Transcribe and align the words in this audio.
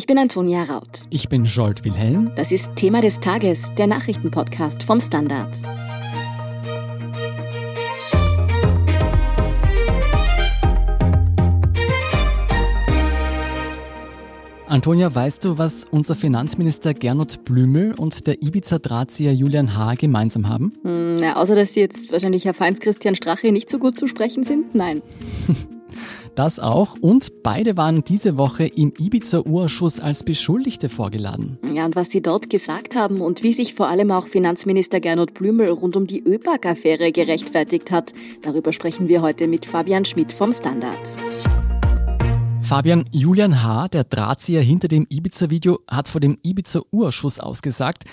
Ich 0.00 0.06
bin 0.06 0.16
Antonia 0.16 0.62
Raut. 0.62 1.02
Ich 1.10 1.28
bin 1.28 1.44
Jolt 1.44 1.84
Wilhelm. 1.84 2.32
Das 2.34 2.52
ist 2.52 2.74
Thema 2.74 3.02
des 3.02 3.20
Tages, 3.20 3.70
der 3.74 3.86
Nachrichtenpodcast 3.86 4.82
vom 4.82 4.98
Standard. 4.98 5.54
Antonia, 14.68 15.14
weißt 15.14 15.44
du, 15.44 15.58
was 15.58 15.84
unser 15.90 16.14
Finanzminister 16.14 16.94
Gernot 16.94 17.44
Blümel 17.44 17.92
und 17.92 18.26
der 18.26 18.42
Ibiza-Drahtzieher 18.42 19.34
Julian 19.34 19.76
H. 19.76 19.96
gemeinsam 19.96 20.48
haben? 20.48 20.72
Hm, 20.82 21.22
außer 21.34 21.54
dass 21.54 21.74
sie 21.74 21.80
jetzt 21.80 22.10
wahrscheinlich 22.10 22.46
Herr 22.46 22.58
Heinz-Christian 22.58 23.16
Strache 23.16 23.52
nicht 23.52 23.68
so 23.68 23.78
gut 23.78 23.98
zu 23.98 24.08
sprechen 24.08 24.44
sind? 24.44 24.74
Nein. 24.74 25.02
Das 26.40 26.58
auch. 26.58 26.96
Und 26.98 27.42
beide 27.42 27.76
waren 27.76 28.02
diese 28.02 28.38
Woche 28.38 28.64
im 28.64 28.94
Ibiza-Urschuss 28.98 30.00
als 30.00 30.24
Beschuldigte 30.24 30.88
vorgeladen. 30.88 31.58
Ja, 31.74 31.84
und 31.84 31.96
was 31.96 32.08
sie 32.08 32.22
dort 32.22 32.48
gesagt 32.48 32.96
haben 32.96 33.20
und 33.20 33.42
wie 33.42 33.52
sich 33.52 33.74
vor 33.74 33.88
allem 33.88 34.10
auch 34.10 34.26
Finanzminister 34.26 35.00
Gernot 35.00 35.34
Blümel 35.34 35.68
rund 35.68 35.98
um 35.98 36.06
die 36.06 36.24
ÖPAC-Affäre 36.24 37.12
gerechtfertigt 37.12 37.90
hat, 37.90 38.14
darüber 38.40 38.72
sprechen 38.72 39.06
wir 39.08 39.20
heute 39.20 39.48
mit 39.48 39.66
Fabian 39.66 40.06
Schmidt 40.06 40.32
vom 40.32 40.54
Standard. 40.54 40.96
Fabian, 42.62 43.04
Julian 43.10 43.62
H., 43.62 43.88
der 43.88 44.04
Drahtzieher 44.04 44.62
hinter 44.62 44.88
dem 44.88 45.06
Ibiza-Video, 45.10 45.80
hat 45.86 46.08
vor 46.08 46.22
dem 46.22 46.38
Ibiza-Urschuss 46.42 47.38
ausgesagt. 47.38 48.04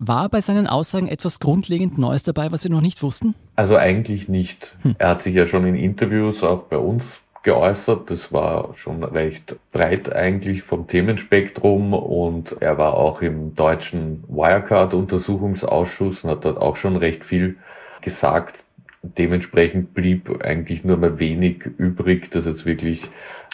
War 0.00 0.28
bei 0.28 0.40
seinen 0.40 0.66
Aussagen 0.66 1.06
etwas 1.06 1.38
grundlegend 1.38 1.98
Neues 1.98 2.24
dabei, 2.24 2.50
was 2.50 2.64
wir 2.64 2.70
noch 2.72 2.80
nicht 2.80 3.00
wussten? 3.04 3.36
Also 3.54 3.76
eigentlich 3.76 4.28
nicht. 4.28 4.74
Hm. 4.82 4.96
Er 4.98 5.10
hat 5.10 5.22
sich 5.22 5.36
ja 5.36 5.46
schon 5.46 5.64
in 5.66 5.76
Interviews 5.76 6.42
auch 6.42 6.64
bei 6.64 6.78
uns 6.78 7.04
geäußert. 7.42 8.10
Das 8.10 8.32
war 8.32 8.74
schon 8.74 9.04
recht 9.04 9.56
breit 9.72 10.12
eigentlich 10.14 10.62
vom 10.62 10.86
Themenspektrum 10.86 11.94
und 11.94 12.60
er 12.60 12.78
war 12.78 12.94
auch 12.94 13.22
im 13.22 13.54
deutschen 13.54 14.24
Wirecard-Untersuchungsausschuss 14.28 16.24
und 16.24 16.30
hat 16.30 16.44
dort 16.44 16.58
auch 16.58 16.76
schon 16.76 16.96
recht 16.96 17.24
viel 17.24 17.56
gesagt. 18.02 18.64
Dementsprechend 19.02 19.94
blieb 19.94 20.42
eigentlich 20.44 20.84
nur 20.84 20.96
mal 20.96 21.18
wenig 21.18 21.64
übrig, 21.78 22.30
das 22.30 22.44
jetzt 22.44 22.66
wirklich 22.66 23.08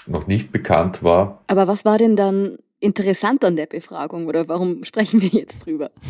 noch 0.06 0.26
nicht 0.26 0.52
bekannt 0.52 1.02
war. 1.02 1.42
Aber 1.46 1.68
was 1.68 1.84
war 1.84 1.98
denn 1.98 2.16
dann 2.16 2.58
interessant 2.80 3.44
an 3.44 3.56
der 3.56 3.66
Befragung 3.66 4.26
oder 4.26 4.48
warum 4.48 4.84
sprechen 4.84 5.20
wir 5.22 5.28
jetzt 5.28 5.66
drüber? 5.66 5.90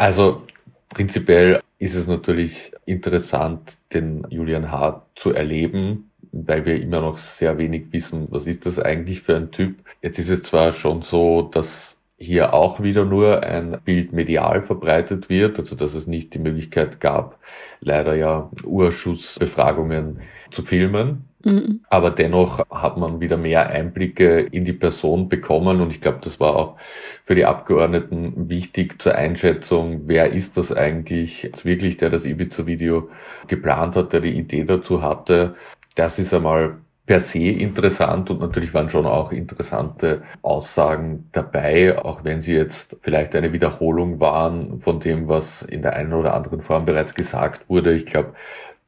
Also 0.00 0.42
prinzipiell 0.90 1.60
ist 1.80 1.96
es 1.96 2.06
natürlich 2.06 2.70
interessant, 2.86 3.78
den 3.92 4.24
Julian 4.30 4.70
H. 4.70 5.04
zu 5.16 5.32
erleben, 5.32 6.12
weil 6.32 6.64
wir 6.64 6.80
immer 6.80 7.00
noch 7.00 7.18
sehr 7.18 7.58
wenig 7.58 7.92
wissen, 7.92 8.28
was 8.30 8.46
ist 8.46 8.66
das 8.66 8.78
eigentlich 8.78 9.22
für 9.22 9.36
ein 9.36 9.50
Typ. 9.50 9.76
Jetzt 10.02 10.18
ist 10.18 10.28
es 10.28 10.42
zwar 10.42 10.72
schon 10.72 11.02
so, 11.02 11.42
dass 11.42 11.96
hier 12.18 12.52
auch 12.52 12.82
wieder 12.82 13.04
nur 13.04 13.44
ein 13.44 13.78
Bild 13.84 14.12
medial 14.12 14.62
verbreitet 14.62 15.28
wird, 15.28 15.58
also 15.58 15.76
dass 15.76 15.94
es 15.94 16.08
nicht 16.08 16.34
die 16.34 16.40
Möglichkeit 16.40 17.00
gab, 17.00 17.38
leider 17.80 18.14
ja 18.16 18.50
Urschussbefragungen 18.64 20.20
zu 20.50 20.64
filmen. 20.64 21.28
Mhm. 21.44 21.80
Aber 21.88 22.10
dennoch 22.10 22.64
hat 22.70 22.98
man 22.98 23.20
wieder 23.20 23.36
mehr 23.36 23.70
Einblicke 23.70 24.40
in 24.40 24.64
die 24.64 24.72
Person 24.72 25.28
bekommen 25.28 25.80
und 25.80 25.92
ich 25.92 26.00
glaube, 26.00 26.18
das 26.22 26.40
war 26.40 26.56
auch 26.56 26.76
für 27.24 27.36
die 27.36 27.44
Abgeordneten 27.44 28.48
wichtig 28.48 29.00
zur 29.00 29.14
Einschätzung, 29.14 30.02
wer 30.06 30.32
ist 30.32 30.56
das 30.56 30.72
eigentlich 30.72 31.48
wirklich, 31.62 31.96
der 31.98 32.10
das 32.10 32.24
Ibiza-Video 32.24 33.08
geplant 33.46 33.94
hat, 33.94 34.12
der 34.12 34.20
die 34.20 34.36
Idee 34.36 34.64
dazu 34.64 35.02
hatte. 35.02 35.54
Das 35.98 36.16
ist 36.20 36.32
einmal 36.32 36.76
per 37.06 37.18
se 37.18 37.40
interessant 37.40 38.30
und 38.30 38.40
natürlich 38.40 38.72
waren 38.72 38.88
schon 38.88 39.04
auch 39.04 39.32
interessante 39.32 40.22
Aussagen 40.42 41.28
dabei, 41.32 41.98
auch 41.98 42.22
wenn 42.22 42.40
sie 42.40 42.52
jetzt 42.52 42.96
vielleicht 43.02 43.34
eine 43.34 43.52
Wiederholung 43.52 44.20
waren 44.20 44.80
von 44.80 45.00
dem, 45.00 45.26
was 45.26 45.62
in 45.62 45.82
der 45.82 45.94
einen 45.94 46.12
oder 46.12 46.34
anderen 46.34 46.62
Form 46.62 46.84
bereits 46.84 47.16
gesagt 47.16 47.68
wurde. 47.68 47.94
Ich 47.94 48.06
glaube, 48.06 48.34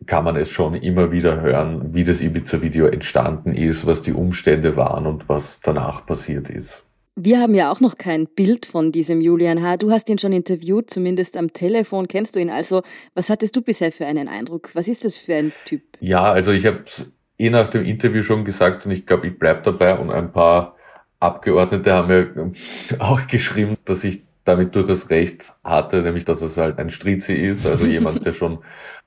kann 0.07 0.23
man 0.23 0.37
es 0.37 0.51
schon 0.51 0.75
immer 0.75 1.11
wieder 1.11 1.41
hören, 1.41 1.93
wie 1.95 2.05
das 2.05 2.21
Ibiza-Video 2.21 2.87
entstanden 2.87 3.55
ist, 3.55 3.85
was 3.87 4.03
die 4.03 4.13
Umstände 4.13 4.77
waren 4.77 5.05
und 5.05 5.29
was 5.29 5.59
danach 5.65 6.07
passiert 6.07 6.49
ist. 6.49 6.85
Wir 7.17 7.41
haben 7.41 7.55
ja 7.55 7.71
auch 7.71 7.81
noch 7.81 7.97
kein 7.97 8.27
Bild 8.27 8.67
von 8.67 8.93
diesem 8.93 9.21
Julian 9.21 9.63
H. 9.63 9.79
Du 9.79 9.91
hast 9.91 10.09
ihn 10.09 10.19
schon 10.19 10.33
interviewt, 10.33 10.91
zumindest 10.91 11.37
am 11.37 11.53
Telefon 11.53 12.09
kennst 12.09 12.37
du 12.37 12.41
ihn 12.41 12.51
also. 12.51 12.83
Was 13.15 13.29
hattest 13.29 13.57
du 13.57 13.63
bisher 13.63 13.93
für 13.93 14.07
einen 14.07 14.29
Eindruck? 14.29 14.71
Was 14.75 14.89
ist 14.89 15.05
das 15.05 15.19
für 15.19 15.35
ein 15.35 15.53
Typ? 15.67 15.83
Ja, 16.01 16.33
also 16.33 16.53
ich 16.53 16.67
habe 16.67 16.85
eh 17.39 17.51
nach 17.51 17.69
dem 17.69 17.85
Interview 17.85 18.23
schon 18.23 18.45
gesagt 18.45 18.87
und 18.87 18.93
ich 18.93 19.07
glaube, 19.07 19.27
ich 19.27 19.39
bleibe 19.39 19.63
dabei 19.63 19.99
und 19.99 20.11
ein 20.11 20.33
paar 20.33 20.77
Abgeordnete 21.19 21.93
haben 21.93 22.09
mir 22.09 22.53
auch 22.99 23.27
geschrieben, 23.27 23.75
dass 23.85 24.05
ich 24.05 24.23
damit 24.45 24.75
durchaus 24.75 25.11
recht 25.11 25.53
hatte, 25.63 26.03
nämlich 26.03 26.25
dass 26.25 26.41
es 26.43 26.57
halt 26.57 26.79
ein 26.79 26.91
Strizi 26.91 27.35
ist, 27.35 27.67
also 27.67 27.87
jemand, 27.87 28.25
der 28.25 28.33
schon 28.33 28.61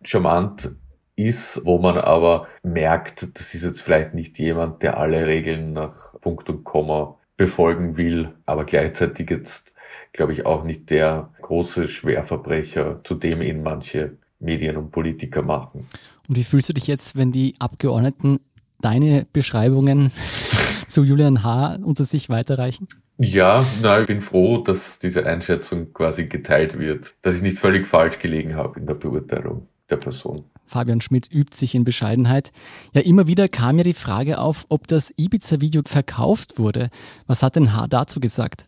charmant 0.03 0.71
ist, 1.15 1.61
wo 1.63 1.79
man 1.79 1.97
aber 1.97 2.47
merkt, 2.63 3.27
das 3.33 3.53
ist 3.53 3.63
jetzt 3.63 3.81
vielleicht 3.81 4.13
nicht 4.13 4.37
jemand, 4.39 4.81
der 4.83 4.97
alle 4.97 5.25
Regeln 5.25 5.73
nach 5.73 6.19
Punkt 6.21 6.49
und 6.49 6.63
Komma 6.63 7.17
befolgen 7.43 7.97
will, 7.97 8.29
aber 8.45 8.63
gleichzeitig 8.63 9.29
jetzt, 9.29 9.73
glaube 10.13 10.31
ich, 10.31 10.45
auch 10.45 10.63
nicht 10.63 10.89
der 10.89 11.29
große 11.41 11.89
Schwerverbrecher, 11.89 13.01
zu 13.03 13.15
dem 13.15 13.41
ihn 13.41 13.63
manche 13.63 14.17
Medien 14.39 14.77
und 14.77 14.91
Politiker 14.91 15.41
machen. 15.41 15.85
Und 16.27 16.37
wie 16.37 16.43
fühlst 16.43 16.69
du 16.69 16.73
dich 16.73 16.87
jetzt, 16.87 17.17
wenn 17.17 17.33
die 17.33 17.55
Abgeordneten 17.59 18.39
deine 18.79 19.27
Beschreibungen 19.33 20.11
zu 20.87 21.03
Julian 21.03 21.43
H. 21.43 21.79
unter 21.83 22.05
sich 22.05 22.29
weiterreichen? 22.29 22.87
Ja, 23.17 23.65
na, 23.81 23.99
ich 23.99 24.07
bin 24.07 24.21
froh, 24.21 24.59
dass 24.59 24.99
diese 24.99 25.25
Einschätzung 25.25 25.93
quasi 25.93 26.27
geteilt 26.27 26.79
wird, 26.79 27.13
dass 27.23 27.35
ich 27.35 27.41
nicht 27.41 27.59
völlig 27.59 27.87
falsch 27.87 28.19
gelegen 28.19 28.55
habe 28.55 28.79
in 28.79 28.87
der 28.87 28.95
Beurteilung 28.95 29.67
der 29.93 29.97
Person. 29.97 30.43
Fabian 30.65 31.01
Schmidt 31.01 31.29
übt 31.31 31.55
sich 31.55 31.75
in 31.75 31.83
Bescheidenheit. 31.83 32.51
Ja, 32.93 33.01
immer 33.01 33.27
wieder 33.27 33.47
kam 33.47 33.77
ja 33.77 33.83
die 33.83 33.93
Frage 33.93 34.39
auf, 34.39 34.65
ob 34.69 34.87
das 34.87 35.13
Ibiza-Video 35.17 35.83
verkauft 35.85 36.57
wurde. 36.57 36.89
Was 37.27 37.43
hat 37.43 37.55
denn 37.55 37.73
H. 37.75 37.87
dazu 37.87 38.19
gesagt? 38.19 38.65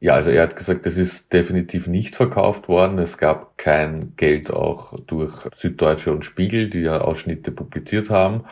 Ja, 0.00 0.14
also 0.14 0.30
er 0.30 0.42
hat 0.42 0.56
gesagt, 0.56 0.84
es 0.86 0.96
ist 0.96 1.32
definitiv 1.32 1.86
nicht 1.86 2.16
verkauft 2.16 2.68
worden. 2.68 2.98
Es 2.98 3.18
gab 3.18 3.56
kein 3.56 4.14
Geld 4.16 4.50
auch 4.50 4.98
durch 5.06 5.32
Süddeutsche 5.54 6.12
und 6.12 6.24
Spiegel, 6.24 6.70
die 6.70 6.80
ja 6.80 7.00
Ausschnitte 7.00 7.52
publiziert 7.52 8.10
haben. 8.10 8.42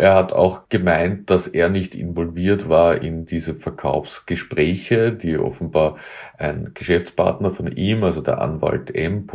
Er 0.00 0.14
hat 0.14 0.32
auch 0.32 0.70
gemeint, 0.70 1.28
dass 1.28 1.46
er 1.46 1.68
nicht 1.68 1.94
involviert 1.94 2.70
war 2.70 3.02
in 3.02 3.26
diese 3.26 3.54
Verkaufsgespräche, 3.54 5.12
die 5.12 5.36
offenbar 5.36 5.98
ein 6.38 6.70
Geschäftspartner 6.72 7.52
von 7.52 7.70
ihm, 7.70 8.02
also 8.02 8.22
der 8.22 8.40
Anwalt 8.40 8.94
M. 8.94 9.26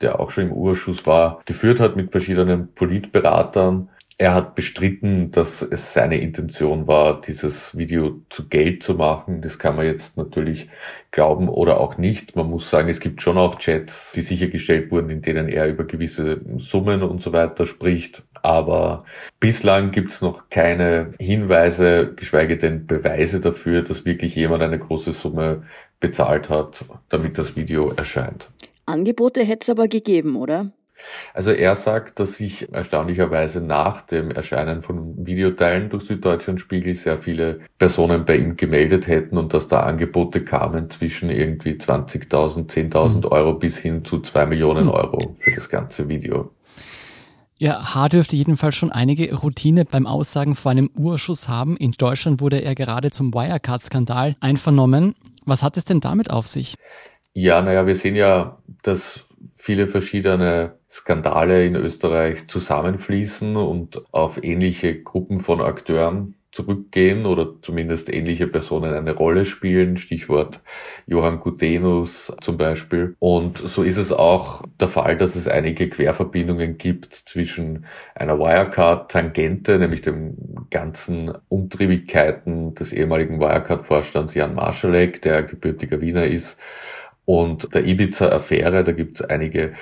der 0.00 0.18
auch 0.18 0.32
schon 0.32 0.48
im 0.48 0.52
Urschuss 0.52 1.06
war, 1.06 1.40
geführt 1.44 1.78
hat 1.78 1.94
mit 1.94 2.10
verschiedenen 2.10 2.74
Politberatern. 2.74 3.90
Er 4.20 4.34
hat 4.34 4.56
bestritten, 4.56 5.30
dass 5.30 5.62
es 5.62 5.92
seine 5.92 6.18
Intention 6.18 6.88
war, 6.88 7.20
dieses 7.20 7.78
Video 7.78 8.20
zu 8.28 8.48
Geld 8.48 8.82
zu 8.82 8.94
machen. 8.94 9.40
Das 9.40 9.60
kann 9.60 9.76
man 9.76 9.86
jetzt 9.86 10.16
natürlich 10.16 10.68
glauben 11.12 11.48
oder 11.48 11.78
auch 11.78 11.96
nicht. 11.96 12.34
Man 12.34 12.50
muss 12.50 12.68
sagen, 12.68 12.88
es 12.88 12.98
gibt 12.98 13.22
schon 13.22 13.38
auch 13.38 13.60
Chats, 13.60 14.10
die 14.16 14.22
sichergestellt 14.22 14.90
wurden, 14.90 15.10
in 15.10 15.22
denen 15.22 15.48
er 15.48 15.68
über 15.68 15.84
gewisse 15.84 16.40
Summen 16.56 17.04
und 17.04 17.22
so 17.22 17.32
weiter 17.32 17.64
spricht. 17.64 18.24
Aber 18.42 19.04
bislang 19.40 19.90
gibt 19.90 20.12
es 20.12 20.20
noch 20.20 20.48
keine 20.50 21.14
Hinweise, 21.18 22.12
geschweige 22.14 22.56
denn 22.56 22.86
Beweise 22.86 23.40
dafür, 23.40 23.82
dass 23.82 24.04
wirklich 24.04 24.34
jemand 24.34 24.62
eine 24.62 24.78
große 24.78 25.12
Summe 25.12 25.64
bezahlt 26.00 26.48
hat, 26.48 26.84
damit 27.08 27.38
das 27.38 27.56
Video 27.56 27.90
erscheint. 27.90 28.48
Angebote 28.86 29.42
hätte 29.42 29.62
es 29.62 29.70
aber 29.70 29.88
gegeben, 29.88 30.36
oder? 30.36 30.72
Also 31.34 31.50
er 31.50 31.76
sagt, 31.76 32.18
dass 32.18 32.36
sich 32.36 32.72
erstaunlicherweise 32.72 33.60
nach 33.60 34.02
dem 34.02 34.30
Erscheinen 34.30 34.82
von 34.82 35.26
Videoteilen 35.26 35.90
durch 35.90 36.04
Süddeutsche 36.04 36.50
und 36.50 36.58
Spiegel 36.58 36.94
sehr 36.96 37.18
viele 37.18 37.60
Personen 37.78 38.24
bei 38.24 38.36
ihm 38.36 38.56
gemeldet 38.56 39.06
hätten 39.06 39.38
und 39.38 39.54
dass 39.54 39.68
da 39.68 39.80
Angebote 39.80 40.44
kamen 40.44 40.90
zwischen 40.90 41.30
irgendwie 41.30 41.72
20.000, 41.74 42.68
10.000 42.68 43.14
hm. 43.14 43.24
Euro 43.26 43.54
bis 43.54 43.78
hin 43.78 44.04
zu 44.04 44.20
2 44.20 44.46
Millionen 44.46 44.86
hm. 44.86 44.90
Euro 44.90 45.36
für 45.40 45.52
das 45.52 45.68
ganze 45.68 46.08
Video. 46.08 46.50
Ja, 47.60 47.94
H. 47.94 48.10
dürfte 48.10 48.36
jedenfalls 48.36 48.76
schon 48.76 48.92
einige 48.92 49.34
Routine 49.34 49.84
beim 49.84 50.06
Aussagen 50.06 50.54
vor 50.54 50.70
einem 50.70 50.90
Urschuss 50.94 51.48
haben. 51.48 51.76
In 51.76 51.90
Deutschland 51.90 52.40
wurde 52.40 52.62
er 52.62 52.76
gerade 52.76 53.10
zum 53.10 53.34
Wirecard-Skandal 53.34 54.36
einvernommen. 54.40 55.16
Was 55.44 55.64
hat 55.64 55.76
es 55.76 55.84
denn 55.84 55.98
damit 55.98 56.30
auf 56.30 56.46
sich? 56.46 56.76
Ja, 57.32 57.60
naja, 57.60 57.84
wir 57.86 57.96
sehen 57.96 58.14
ja, 58.14 58.58
dass 58.82 59.26
viele 59.56 59.88
verschiedene 59.88 60.78
Skandale 60.88 61.66
in 61.66 61.74
Österreich 61.74 62.46
zusammenfließen 62.46 63.56
und 63.56 64.02
auf 64.12 64.42
ähnliche 64.42 65.02
Gruppen 65.02 65.40
von 65.40 65.60
Akteuren 65.60 66.34
zurückgehen 66.52 67.26
oder 67.26 67.60
zumindest 67.60 68.12
ähnliche 68.12 68.46
Personen 68.46 68.94
eine 68.94 69.14
Rolle 69.14 69.44
spielen. 69.44 69.96
Stichwort 69.96 70.60
Johann 71.06 71.40
Gutenus 71.40 72.32
zum 72.40 72.56
Beispiel. 72.56 73.14
Und 73.18 73.58
so 73.58 73.82
ist 73.82 73.98
es 73.98 74.12
auch 74.12 74.62
der 74.80 74.88
Fall, 74.88 75.18
dass 75.18 75.36
es 75.36 75.46
einige 75.46 75.88
Querverbindungen 75.88 76.78
gibt 76.78 77.14
zwischen 77.14 77.86
einer 78.14 78.38
Wirecard-Tangente, 78.38 79.78
nämlich 79.78 80.02
den 80.02 80.66
ganzen 80.70 81.32
Umtriebigkeiten 81.48 82.74
des 82.74 82.92
ehemaligen 82.92 83.40
Wirecard-Vorstands 83.40 84.34
Jan 84.34 84.54
Marschalek, 84.54 85.22
der 85.22 85.42
gebürtiger 85.42 86.00
Wiener 86.00 86.26
ist, 86.26 86.56
und 87.26 87.74
der 87.74 87.84
Ibiza-Affäre. 87.84 88.84
Da 88.84 88.92
gibt 88.92 89.20
es 89.20 89.22
einige 89.22 89.74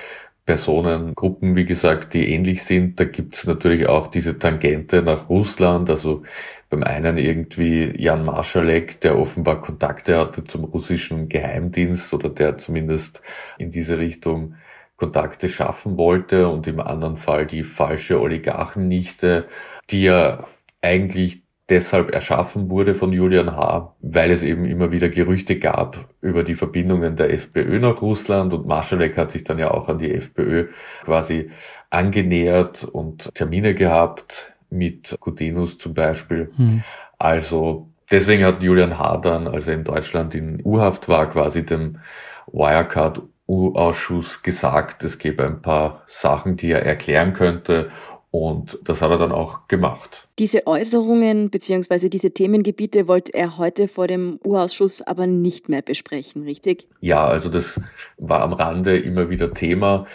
Personengruppen, 0.47 1.55
wie 1.57 1.65
gesagt, 1.65 2.13
die 2.13 2.33
ähnlich 2.33 2.63
sind. 2.63 2.99
Da 2.99 3.03
gibt 3.03 3.35
es 3.35 3.45
natürlich 3.45 3.87
auch 3.87 4.07
diese 4.07 4.39
Tangente 4.39 5.01
nach 5.01 5.29
Russland, 5.29 5.89
also 5.89 6.23
beim 6.69 6.83
einen 6.83 7.17
irgendwie 7.17 7.93
Jan 7.97 8.25
Marschalek, 8.25 8.99
der 9.01 9.17
offenbar 9.17 9.61
Kontakte 9.61 10.17
hatte 10.17 10.43
zum 10.43 10.65
russischen 10.65 11.29
Geheimdienst 11.29 12.13
oder 12.13 12.29
der 12.29 12.57
zumindest 12.57 13.21
in 13.57 13.71
diese 13.71 13.97
Richtung 13.97 14.55
Kontakte 14.97 15.47
schaffen 15.47 15.97
wollte 15.97 16.49
und 16.49 16.67
im 16.67 16.79
anderen 16.79 17.17
Fall 17.17 17.45
die 17.45 17.63
falsche 17.63 18.19
Oligarchennichte, 18.19 19.45
die 19.91 20.03
ja 20.03 20.47
eigentlich 20.81 21.43
deshalb 21.69 22.11
erschaffen 22.13 22.69
wurde 22.69 22.95
von 22.95 23.11
Julian 23.11 23.55
H., 23.55 23.95
weil 24.01 24.31
es 24.31 24.41
eben 24.41 24.65
immer 24.65 24.91
wieder 24.91 25.09
Gerüchte 25.09 25.59
gab 25.59 26.09
über 26.21 26.43
die 26.43 26.55
Verbindungen 26.55 27.15
der 27.15 27.33
FPÖ 27.33 27.79
nach 27.79 28.01
Russland 28.01 28.53
und 28.53 28.65
Marschalek 28.65 29.17
hat 29.17 29.31
sich 29.31 29.43
dann 29.43 29.59
ja 29.59 29.71
auch 29.71 29.87
an 29.89 29.99
die 29.99 30.11
FPÖ 30.11 30.69
quasi 31.03 31.51
angenähert 31.89 32.83
und 32.83 33.33
Termine 33.35 33.75
gehabt 33.75 34.53
mit 34.69 35.15
Gutenus 35.19 35.77
zum 35.77 35.93
Beispiel. 35.93 36.51
Hm. 36.55 36.83
Also 37.17 37.89
deswegen 38.11 38.45
hat 38.45 38.61
Julian 38.61 38.99
H. 38.99 39.17
dann, 39.17 39.47
als 39.47 39.67
er 39.67 39.75
in 39.75 39.83
Deutschland 39.83 40.35
in 40.35 40.61
U-Haft 40.63 41.07
war, 41.07 41.29
quasi 41.29 41.65
dem 41.65 41.99
Wirecard 42.47 43.21
U-Ausschuss 43.47 44.43
gesagt, 44.43 45.03
es 45.03 45.17
gäbe 45.17 45.45
ein 45.45 45.61
paar 45.61 46.03
Sachen, 46.07 46.57
die 46.57 46.71
er 46.71 46.85
erklären 46.85 47.33
könnte 47.33 47.91
und 48.29 48.77
das 48.83 49.01
hat 49.01 49.09
er 49.09 49.17
dann 49.17 49.31
auch 49.31 49.67
gemacht. 49.67 50.27
Diese 50.37 50.67
Äußerungen 50.67 51.49
bzw. 51.49 52.09
diese 52.09 52.31
Themengebiete 52.31 53.07
wollte 53.07 53.33
er 53.33 53.57
heute 53.57 53.87
vor 53.87 54.07
dem 54.07 54.39
U-Ausschuss 54.45 55.01
aber 55.01 55.27
nicht 55.27 55.69
mehr 55.69 55.81
besprechen, 55.81 56.43
richtig? 56.43 56.87
Ja, 56.99 57.25
also 57.25 57.49
das 57.49 57.79
war 58.17 58.41
am 58.41 58.53
Rande 58.53 58.97
immer 58.97 59.29
wieder 59.29 59.53
Thema. 59.53 60.07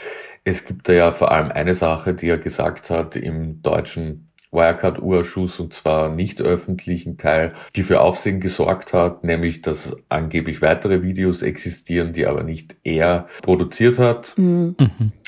Es 0.45 0.65
gibt 0.65 0.89
da 0.89 0.93
ja 0.93 1.13
vor 1.13 1.33
allem 1.33 1.51
eine 1.51 1.75
Sache, 1.75 2.15
die 2.15 2.29
er 2.29 2.39
gesagt 2.39 2.91
hat 2.91 3.17
im 3.17 3.63
deutschen 3.63 4.32
Wirecard-Urschuss 4.53 5.59
und 5.59 5.73
zwar 5.73 6.11
nicht 6.11 6.41
öffentlichen 6.41 7.19
Teil, 7.19 7.55
die 7.75 7.83
für 7.83 8.01
Aufsehen 8.01 8.41
gesorgt 8.41 8.93
hat, 8.93 9.25
nämlich 9.25 9.63
dass 9.63 9.97
angeblich 10.09 10.63
weitere 10.63 11.03
Videos 11.03 11.43
existieren, 11.43 12.13
die 12.13 12.27
aber 12.27 12.43
nicht 12.43 12.77
er 12.85 13.29
produziert 13.43 13.99
hat, 13.99 14.35
mhm. 14.37 14.77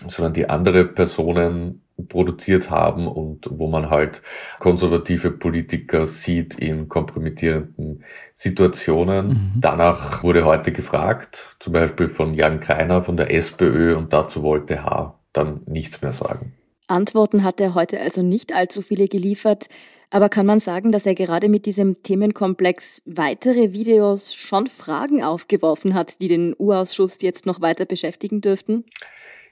sondern 0.07 0.35
die 0.35 0.49
andere 0.49 0.85
Personen 0.85 1.81
produziert 2.09 2.71
haben 2.71 3.07
und 3.07 3.49
wo 3.51 3.69
man 3.69 3.89
halt 3.89 4.21
konservative 4.59 5.31
Politiker 5.31 6.07
sieht 6.07 6.55
in 6.55 6.89
kompromittierenden 6.89 8.05
Situationen. 8.37 9.29
Mhm. 9.29 9.53
Danach 9.61 10.23
wurde 10.23 10.45
heute 10.45 10.73
gefragt, 10.73 11.57
zum 11.61 11.73
Beispiel 11.73 12.09
von 12.09 12.35
Jan 12.35 12.61
Kreiner 12.61 13.05
von 13.05 13.17
der 13.17 13.33
SPÖ 13.33 13.97
und 13.97 14.13
dazu 14.13 14.43
wollte 14.43 14.85
H. 14.85 15.19
dann 15.33 15.61
nichts 15.67 16.03
mehr 16.03 16.13
sagen. 16.13 16.53
Antworten 16.87 17.43
hat 17.43 17.61
er 17.61 17.75
heute 17.75 18.01
also 18.01 18.23
nicht 18.23 18.53
allzu 18.55 18.83
viele 18.83 19.09
geliefert. 19.09 19.69
Aber 20.11 20.29
kann 20.29 20.47
man 20.47 20.61
sagen, 20.61 20.93
dass 20.93 21.07
er 21.07 21.17
gerade 21.17 21.49
mit 21.49 21.67
diesem 21.67 22.03
Themenkomplex 22.03 23.03
weitere 23.05 23.73
Videos 23.73 24.33
schon 24.35 24.69
Fragen 24.69 25.25
aufgeworfen 25.25 25.95
hat, 25.95 26.21
die 26.21 26.29
den 26.29 26.55
U-Ausschuss 26.57 27.19
jetzt 27.21 27.47
noch 27.47 27.61
weiter 27.61 27.85
beschäftigen 27.85 28.41
dürften? 28.41 28.85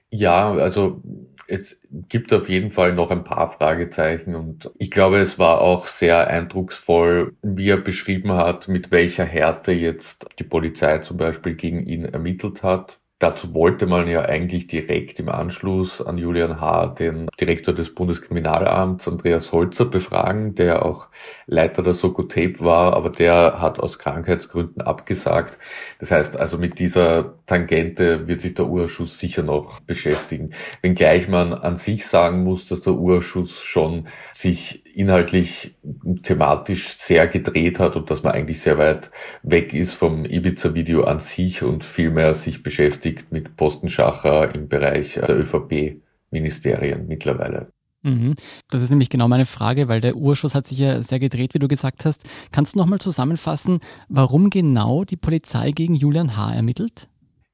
Ja, 0.09 0.53
also 0.53 1.01
es 1.47 1.77
gibt 2.07 2.31
auf 2.31 2.47
jeden 2.47 2.71
Fall 2.71 2.93
noch 2.93 3.11
ein 3.11 3.23
paar 3.23 3.51
Fragezeichen 3.51 4.35
und 4.35 4.71
ich 4.77 4.91
glaube, 4.91 5.17
es 5.19 5.37
war 5.37 5.59
auch 5.59 5.87
sehr 5.87 6.27
eindrucksvoll, 6.27 7.35
wie 7.41 7.69
er 7.69 7.77
beschrieben 7.77 8.31
hat, 8.31 8.67
mit 8.67 8.91
welcher 8.91 9.25
Härte 9.25 9.71
jetzt 9.71 10.25
die 10.39 10.43
Polizei 10.43 10.99
zum 10.99 11.17
Beispiel 11.17 11.55
gegen 11.55 11.85
ihn 11.85 12.05
ermittelt 12.05 12.63
hat. 12.63 12.99
Dazu 13.23 13.53
wollte 13.53 13.85
man 13.85 14.09
ja 14.09 14.23
eigentlich 14.23 14.67
direkt 14.67 15.17
im 15.17 15.29
Anschluss 15.29 16.01
an 16.01 16.17
Julian 16.17 16.59
H. 16.59 16.87
den 16.87 17.27
Direktor 17.39 17.73
des 17.73 17.95
Bundeskriminalamts 17.95 19.07
Andreas 19.07 19.53
Holzer 19.53 19.85
befragen, 19.85 20.55
der 20.55 20.85
auch 20.85 21.07
Leiter 21.47 21.83
der 21.83 21.93
Soko 21.93 22.23
Tape 22.23 22.55
war, 22.59 22.97
aber 22.97 23.09
der 23.09 23.61
hat 23.61 23.79
aus 23.79 23.97
Krankheitsgründen 23.97 24.81
abgesagt. 24.81 25.57
Das 26.01 26.11
heißt 26.11 26.35
also 26.35 26.57
mit 26.57 26.79
dieser 26.79 27.35
Tangente 27.45 28.27
wird 28.27 28.41
sich 28.41 28.55
der 28.55 28.67
Urschuss 28.67 29.17
sicher 29.17 29.41
noch 29.41 29.79
beschäftigen. 29.79 30.51
Wenngleich 30.81 31.29
man 31.29 31.53
an 31.53 31.77
sich 31.77 32.05
sagen 32.05 32.43
muss, 32.43 32.67
dass 32.67 32.81
der 32.81 32.95
Urschuss 32.95 33.61
schon 33.61 34.09
sich 34.33 34.83
inhaltlich 34.97 35.75
thematisch 36.23 36.89
sehr 36.97 37.27
gedreht 37.27 37.79
hat 37.79 37.95
und 37.95 38.11
dass 38.11 38.21
man 38.21 38.33
eigentlich 38.33 38.61
sehr 38.61 38.77
weit 38.77 39.11
weg 39.43 39.73
ist 39.73 39.93
vom 39.93 40.25
Ibiza-Video 40.25 41.05
an 41.05 41.19
sich 41.19 41.63
und 41.63 41.85
vielmehr 41.85 42.35
sich 42.35 42.63
beschäftigt 42.63 43.12
mit 43.31 43.55
Postenschacher 43.55 44.53
im 44.53 44.67
Bereich 44.67 45.13
der 45.13 45.37
ÖVP-Ministerien 45.37 47.07
mittlerweile. 47.07 47.67
Mhm. 48.03 48.35
Das 48.69 48.81
ist 48.81 48.89
nämlich 48.89 49.09
genau 49.09 49.27
meine 49.27 49.45
Frage, 49.45 49.87
weil 49.87 50.01
der 50.01 50.15
Urschuss 50.15 50.55
hat 50.55 50.67
sich 50.67 50.79
ja 50.79 51.01
sehr 51.01 51.19
gedreht, 51.19 51.53
wie 51.53 51.59
du 51.59 51.67
gesagt 51.67 52.05
hast. 52.05 52.29
Kannst 52.51 52.75
du 52.75 52.79
nochmal 52.79 52.99
zusammenfassen, 52.99 53.79
warum 54.09 54.49
genau 54.49 55.03
die 55.05 55.15
Polizei 55.15 55.71
gegen 55.71 55.95
Julian 55.95 56.35
H. 56.37 56.53
ermittelt? 56.53 57.07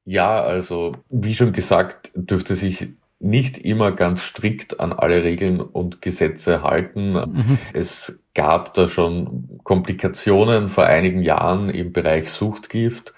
Ja, 0.05 0.41
also 0.41 0.95
wie 1.09 1.35
schon 1.35 1.53
gesagt, 1.53 2.11
dürfte 2.15 2.55
sich 2.55 2.89
nicht 3.19 3.57
immer 3.57 3.91
ganz 3.91 4.21
strikt 4.21 4.79
an 4.79 4.93
alle 4.93 5.23
Regeln 5.23 5.59
und 5.59 6.01
Gesetze 6.01 6.63
halten. 6.63 7.13
Mhm. 7.13 7.57
Es 7.73 8.17
gab 8.33 8.73
da 8.73 8.87
schon 8.87 9.59
Komplikationen 9.63 10.69
vor 10.69 10.85
einigen 10.85 11.21
Jahren 11.21 11.69
im 11.69 11.91
Bereich 11.91 12.31
Suchtgift 12.31 13.13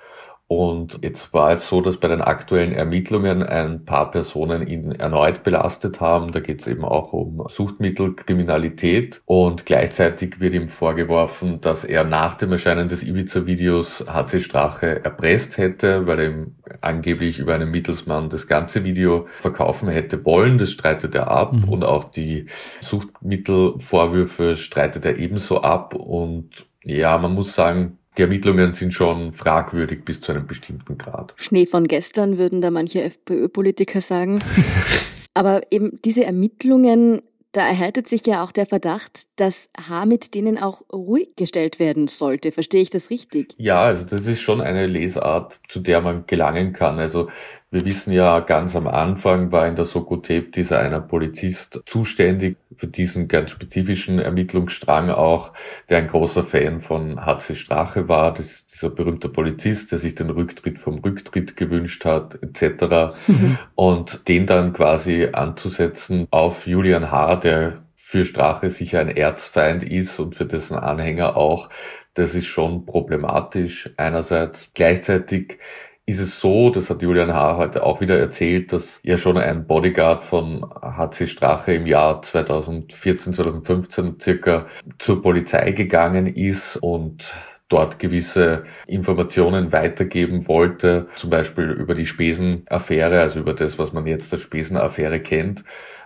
und 0.51 0.99
jetzt 1.01 1.31
war 1.31 1.53
es 1.53 1.69
so, 1.69 1.79
dass 1.79 1.95
bei 1.95 2.09
den 2.09 2.19
aktuellen 2.19 2.73
Ermittlungen 2.73 3.41
ein 3.41 3.85
paar 3.85 4.11
Personen 4.11 4.67
ihn 4.67 4.91
erneut 4.91 5.43
belastet 5.43 6.01
haben. 6.01 6.33
Da 6.33 6.41
geht 6.41 6.59
es 6.59 6.67
eben 6.67 6.83
auch 6.83 7.13
um 7.13 7.45
Suchtmittelkriminalität. 7.47 9.21
Und 9.23 9.65
gleichzeitig 9.65 10.41
wird 10.41 10.53
ihm 10.53 10.67
vorgeworfen, 10.67 11.61
dass 11.61 11.85
er 11.85 12.03
nach 12.03 12.33
dem 12.33 12.51
Erscheinen 12.51 12.89
des 12.89 13.01
Ibiza-Videos 13.01 14.03
HC 14.09 14.41
Strache 14.41 15.05
erpresst 15.05 15.57
hätte, 15.57 16.05
weil 16.05 16.19
er 16.19 16.29
ihm 16.31 16.55
angeblich 16.81 17.39
über 17.39 17.55
einen 17.55 17.71
Mittelsmann 17.71 18.29
das 18.29 18.45
ganze 18.45 18.83
Video 18.83 19.27
verkaufen 19.41 19.87
hätte 19.87 20.25
wollen. 20.25 20.57
Das 20.57 20.71
streitet 20.71 21.15
er 21.15 21.31
ab. 21.31 21.53
Mhm. 21.53 21.69
Und 21.69 21.85
auch 21.85 22.03
die 22.03 22.47
Suchtmittelvorwürfe 22.81 24.57
streitet 24.57 25.05
er 25.05 25.17
ebenso 25.17 25.61
ab. 25.61 25.95
Und 25.95 26.67
ja, 26.83 27.17
man 27.17 27.35
muss 27.35 27.55
sagen, 27.55 27.99
die 28.17 28.23
Ermittlungen 28.23 28.73
sind 28.73 28.93
schon 28.93 29.33
fragwürdig 29.33 30.03
bis 30.03 30.21
zu 30.21 30.31
einem 30.31 30.47
bestimmten 30.47 30.97
Grad. 30.97 31.33
Schnee 31.37 31.65
von 31.65 31.87
gestern 31.87 32.37
würden 32.37 32.61
da 32.61 32.69
manche 32.69 33.03
FPÖ-Politiker 33.03 34.01
sagen. 34.01 34.39
Aber 35.33 35.61
eben 35.71 35.99
diese 36.03 36.25
Ermittlungen, 36.25 37.21
da 37.53 37.67
erhärtet 37.67 38.09
sich 38.09 38.25
ja 38.25 38.43
auch 38.43 38.51
der 38.51 38.65
Verdacht, 38.65 39.23
dass 39.37 39.69
H 39.77 40.05
mit 40.05 40.35
denen 40.35 40.57
auch 40.57 40.81
ruhig 40.91 41.35
gestellt 41.37 41.79
werden 41.79 42.09
sollte. 42.09 42.51
Verstehe 42.51 42.81
ich 42.81 42.89
das 42.89 43.09
richtig? 43.09 43.55
Ja, 43.57 43.81
also 43.83 44.03
das 44.03 44.25
ist 44.25 44.41
schon 44.41 44.59
eine 44.59 44.87
Lesart, 44.87 45.59
zu 45.69 45.79
der 45.79 46.01
man 46.01 46.25
gelangen 46.27 46.73
kann. 46.73 46.99
Also 46.99 47.29
wir 47.71 47.85
wissen 47.85 48.11
ja, 48.11 48.41
ganz 48.41 48.75
am 48.75 48.85
Anfang 48.85 49.53
war 49.53 49.65
in 49.65 49.77
der 49.77 49.85
Sokotep 49.85 50.51
dieser 50.51 50.79
einer 50.79 50.99
Polizist 50.99 51.81
zuständig 51.85 52.57
für 52.75 52.87
diesen 52.87 53.29
ganz 53.29 53.51
spezifischen 53.51 54.19
Ermittlungsstrang 54.19 55.09
auch, 55.09 55.53
der 55.89 55.99
ein 55.99 56.09
großer 56.09 56.43
Fan 56.43 56.81
von 56.81 57.25
HC 57.25 57.55
Strache 57.55 58.09
war. 58.09 58.33
Das 58.33 58.51
ist 58.51 58.73
dieser 58.73 58.89
berühmte 58.89 59.29
Polizist, 59.29 59.93
der 59.93 59.99
sich 59.99 60.15
den 60.15 60.29
Rücktritt 60.29 60.79
vom 60.79 60.99
Rücktritt 60.99 61.55
gewünscht 61.55 62.03
hat, 62.03 62.37
etc. 62.43 63.15
Mhm. 63.27 63.57
Und 63.75 64.27
den 64.27 64.47
dann 64.47 64.73
quasi 64.73 65.29
anzusetzen 65.31 66.27
auf 66.29 66.67
Julian 66.67 67.09
H., 67.09 67.37
der 67.37 67.83
für 67.95 68.25
Strache 68.25 68.69
sicher 68.71 68.99
ein 68.99 69.15
Erzfeind 69.15 69.83
ist 69.83 70.19
und 70.19 70.35
für 70.35 70.45
dessen 70.45 70.75
Anhänger 70.75 71.37
auch, 71.37 71.69
das 72.15 72.35
ist 72.35 72.47
schon 72.47 72.85
problematisch 72.85 73.89
einerseits. 73.95 74.69
Gleichzeitig 74.73 75.57
ist 76.05 76.19
es 76.19 76.39
so, 76.39 76.69
das 76.69 76.89
hat 76.89 77.01
Julian 77.01 77.33
H. 77.33 77.57
heute 77.57 77.83
auch 77.83 78.01
wieder 78.01 78.17
erzählt, 78.19 78.73
dass 78.73 78.99
ja 79.03 79.17
schon 79.17 79.37
ein 79.37 79.65
Bodyguard 79.67 80.23
von 80.23 80.65
HC 80.81 81.27
Strache 81.27 81.73
im 81.73 81.85
Jahr 81.85 82.21
2014, 82.21 83.33
2015 83.33 84.19
circa 84.19 84.65
zur 84.99 85.21
Polizei 85.21 85.71
gegangen 85.71 86.27
ist 86.27 86.75
und 86.77 87.33
dort 87.69 87.99
gewisse 87.99 88.65
Informationen 88.87 89.71
weitergeben 89.71 90.47
wollte, 90.47 91.07
zum 91.15 91.29
Beispiel 91.29 91.69
über 91.69 91.95
die 91.95 92.07
Spesenaffäre, 92.07 93.21
also 93.21 93.39
über 93.39 93.53
das, 93.53 93.79
was 93.79 93.93
man 93.93 94.05
jetzt 94.07 94.33
als 94.33 94.41
Spesenaffäre 94.41 95.21
kennt, 95.21 95.63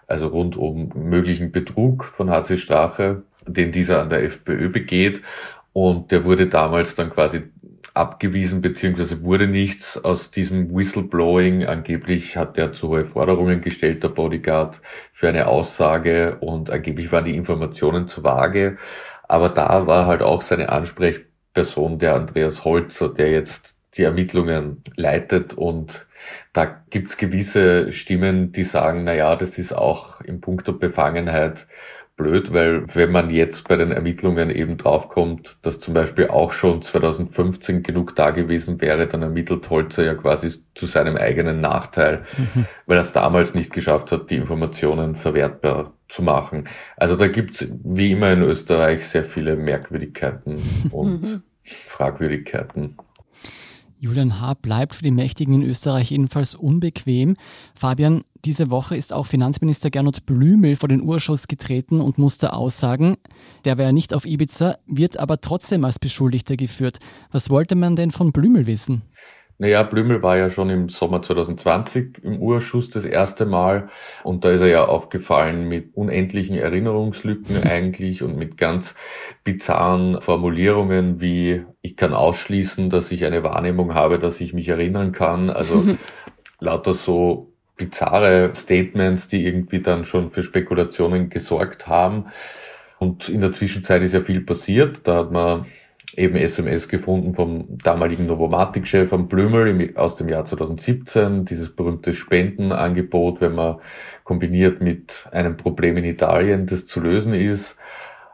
also 0.08 0.28
rund 0.28 0.56
um 0.58 0.92
möglichen 0.96 1.52
Betrug 1.52 2.06
von 2.16 2.30
HC 2.30 2.58
Strache 2.58 3.24
den 3.48 3.72
dieser 3.72 4.02
an 4.02 4.10
der 4.10 4.24
FPÖ 4.24 4.70
begeht. 4.70 5.22
Und 5.74 6.12
der 6.12 6.24
wurde 6.24 6.48
damals 6.48 6.96
dann 6.96 7.10
quasi 7.10 7.44
abgewiesen, 7.96 8.62
beziehungsweise 8.62 9.24
wurde 9.24 9.48
nichts 9.48 9.98
aus 10.04 10.30
diesem 10.32 10.76
Whistleblowing. 10.76 11.66
Angeblich 11.66 12.38
hat 12.38 12.58
er 12.58 12.74
zu 12.74 12.90
hohe 12.90 13.06
Forderungen 13.06 13.62
gestellt, 13.62 14.04
der 14.04 14.10
Bodyguard, 14.10 14.82
für 15.14 15.30
eine 15.30 15.48
Aussage 15.48 16.38
und 16.42 16.70
angeblich 16.70 17.12
waren 17.12 17.26
die 17.26 17.36
Informationen 17.36 18.08
zu 18.08 18.24
vage. 18.24 18.78
Aber 19.28 19.50
da 19.50 19.88
war 19.88 20.06
halt 20.08 20.22
auch 20.22 20.42
seine 20.42 20.70
Ansprechperson 20.70 22.00
der 22.00 22.16
Andreas 22.16 22.66
Holzer, 22.66 23.10
der 23.10 23.32
jetzt 23.32 23.76
die 23.98 24.04
Ermittlungen 24.04 24.84
leitet 24.96 25.54
und 25.54 26.06
da 26.54 26.66
gibt's 26.90 27.18
gewisse 27.18 27.92
Stimmen, 27.92 28.52
die 28.52 28.64
sagen, 28.64 29.04
na 29.04 29.14
ja, 29.14 29.36
das 29.36 29.58
ist 29.58 29.74
auch 29.74 30.22
im 30.22 30.42
Punkt 30.42 30.68
der 30.68 30.74
Befangenheit 30.74 31.68
blöd, 32.16 32.54
weil 32.54 32.86
wenn 32.96 33.12
man 33.12 33.30
jetzt 33.30 33.68
bei 33.68 33.76
den 33.76 33.92
Ermittlungen 33.92 34.50
eben 34.50 34.78
draufkommt, 34.78 35.58
dass 35.62 35.80
zum 35.80 35.94
Beispiel 35.94 36.28
auch 36.28 36.52
schon 36.54 36.82
2015 36.82 37.84
genug 37.84 38.16
da 38.16 38.32
gewesen 38.32 38.80
wäre, 38.80 39.08
dann 39.08 39.22
ermittelt 39.22 39.70
Holzer 39.70 40.06
ja 40.06 40.16
quasi 40.16 40.54
zu 40.76 40.86
seinem 40.86 41.18
eigenen 41.18 41.60
Nachteil, 41.60 42.26
mhm. 42.38 42.66
weil 42.86 42.98
er 42.98 43.02
es 43.02 43.12
damals 43.12 43.54
nicht 43.54 43.74
geschafft 43.74 44.12
hat, 44.12 44.30
die 44.30 44.38
Informationen 44.38 45.16
verwertbar 45.16 45.94
zu 46.08 46.24
machen. 46.24 46.70
Also 46.96 47.18
da 47.18 47.28
gibt's 47.28 47.68
wie 47.84 48.12
immer 48.12 48.32
in 48.32 48.44
Österreich 48.44 49.08
sehr 49.08 49.26
viele 49.26 49.58
Merkwürdigkeiten 49.58 50.56
und 50.92 51.22
mhm. 51.22 51.44
Fragwürdigkeiten. 51.90 52.98
Julian 54.06 54.40
H. 54.40 54.54
bleibt 54.62 54.94
für 54.94 55.02
die 55.02 55.10
Mächtigen 55.10 55.56
in 55.56 55.64
Österreich 55.64 56.12
jedenfalls 56.12 56.54
unbequem. 56.54 57.38
Fabian, 57.74 58.24
diese 58.46 58.70
Woche 58.70 58.96
ist 58.96 59.12
auch 59.12 59.26
Finanzminister 59.26 59.90
Gernot 59.90 60.28
Blümel 60.28 60.76
vor 60.76 60.90
den 60.90 61.02
Urschuss 61.02 61.48
getreten 61.48 62.02
und 62.02 62.20
musste 62.20 62.54
aussagen, 62.54 63.18
der 63.66 63.80
wäre 63.80 63.94
nicht 63.94 64.14
auf 64.14 64.28
Ibiza, 64.28 64.78
wird 64.86 65.18
aber 65.18 65.42
trotzdem 65.42 65.84
als 65.86 65.98
Beschuldigter 65.98 66.56
geführt. 66.56 67.00
Was 67.32 67.50
wollte 67.50 67.74
man 67.74 67.96
denn 67.96 68.12
von 68.12 68.32
Blümel 68.32 68.68
wissen? 68.68 69.02
Naja, 69.58 69.84
Blümel 69.84 70.22
war 70.22 70.36
ja 70.38 70.50
schon 70.50 70.70
im 70.70 70.90
Sommer 70.90 71.22
2020 71.22 72.24
im 72.24 72.40
Urschuss 72.40 72.90
das 72.90 73.06
erste 73.06 73.46
Mal 73.46 73.90
und 74.24 74.44
da 74.44 74.50
ist 74.50 74.60
er 74.60 74.68
ja 74.68 74.86
aufgefallen 74.86 75.70
mit 75.70 75.96
unendlichen 75.96 76.58
Erinnerungslücken 76.58 77.64
eigentlich 77.70 78.22
und 78.22 78.36
mit 78.36 78.58
ganz 78.58 78.96
bizarren 79.46 80.22
Formulierungen 80.22 81.22
wie 81.22 81.64
ich 81.82 81.96
kann 81.96 82.14
ausschließen, 82.14 82.90
dass 82.90 83.12
ich 83.12 83.24
eine 83.24 83.44
Wahrnehmung 83.44 83.94
habe, 83.94 84.20
dass 84.20 84.42
ich 84.42 84.54
mich 84.54 84.68
erinnern 84.68 85.14
kann. 85.14 85.50
Also 85.50 85.86
lauter 86.60 86.94
so 86.94 87.54
bizarre 87.78 88.52
Statements, 88.56 89.28
die 89.28 89.46
irgendwie 89.46 89.82
dann 89.82 90.04
schon 90.04 90.32
für 90.32 90.44
Spekulationen 90.44 91.30
gesorgt 91.30 91.88
haben. 91.88 92.26
Und 92.98 93.30
in 93.30 93.42
der 93.42 93.54
Zwischenzeit 93.54 94.02
ist 94.02 94.14
ja 94.14 94.22
viel 94.22 94.42
passiert. 94.42 95.02
Da 95.04 95.18
hat 95.18 95.32
man 95.32 95.66
eben 96.14 96.36
SMS 96.36 96.88
gefunden 96.88 97.36
vom 97.36 97.78
damaligen 97.80 98.28
Novomatic-Chef 98.28 99.12
am 99.14 99.28
Blümel 99.28 99.94
aus 99.96 100.16
dem 100.16 100.30
Jahr 100.30 100.46
2017, 100.46 101.46
dieses 101.46 101.76
berühmte 101.76 102.14
Spendenangebot, 102.14 103.42
wenn 103.42 103.56
man 103.56 103.78
kombiniert 104.24 104.82
mit 104.82 105.28
einem 105.32 105.58
Problem 105.58 105.98
in 105.98 106.06
Italien, 106.06 106.68
das 106.68 106.86
zu 106.86 107.02
lösen 107.02 107.34
ist. 107.34 107.78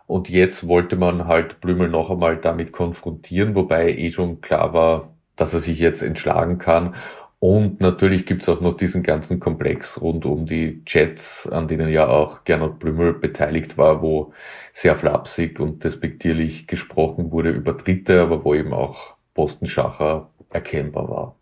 Und 0.07 0.29
jetzt 0.29 0.67
wollte 0.67 0.97
man 0.97 1.27
halt 1.27 1.61
Blümel 1.61 1.89
noch 1.89 2.09
einmal 2.09 2.37
damit 2.37 2.71
konfrontieren, 2.71 3.55
wobei 3.55 3.93
eh 3.93 4.11
schon 4.11 4.41
klar 4.41 4.73
war, 4.73 5.13
dass 5.37 5.53
er 5.53 5.59
sich 5.59 5.79
jetzt 5.79 6.01
entschlagen 6.01 6.57
kann. 6.57 6.95
Und 7.43 7.81
natürlich 7.81 8.27
gibt's 8.27 8.47
auch 8.49 8.61
noch 8.61 8.77
diesen 8.77 9.01
ganzen 9.01 9.39
Komplex 9.39 9.99
rund 9.99 10.27
um 10.27 10.45
die 10.45 10.85
Chats, 10.85 11.47
an 11.47 11.67
denen 11.67 11.89
ja 11.89 12.07
auch 12.07 12.43
Gernot 12.43 12.77
Blümel 12.77 13.13
beteiligt 13.13 13.79
war, 13.79 14.03
wo 14.03 14.31
sehr 14.73 14.95
flapsig 14.95 15.59
und 15.59 15.83
despektierlich 15.83 16.67
gesprochen 16.67 17.31
wurde 17.31 17.49
über 17.49 17.73
Dritte, 17.73 18.21
aber 18.21 18.45
wo 18.45 18.53
eben 18.53 18.73
auch 18.73 19.15
Postenschacher 19.33 20.29
erkennbar 20.51 21.09
war. 21.09 21.35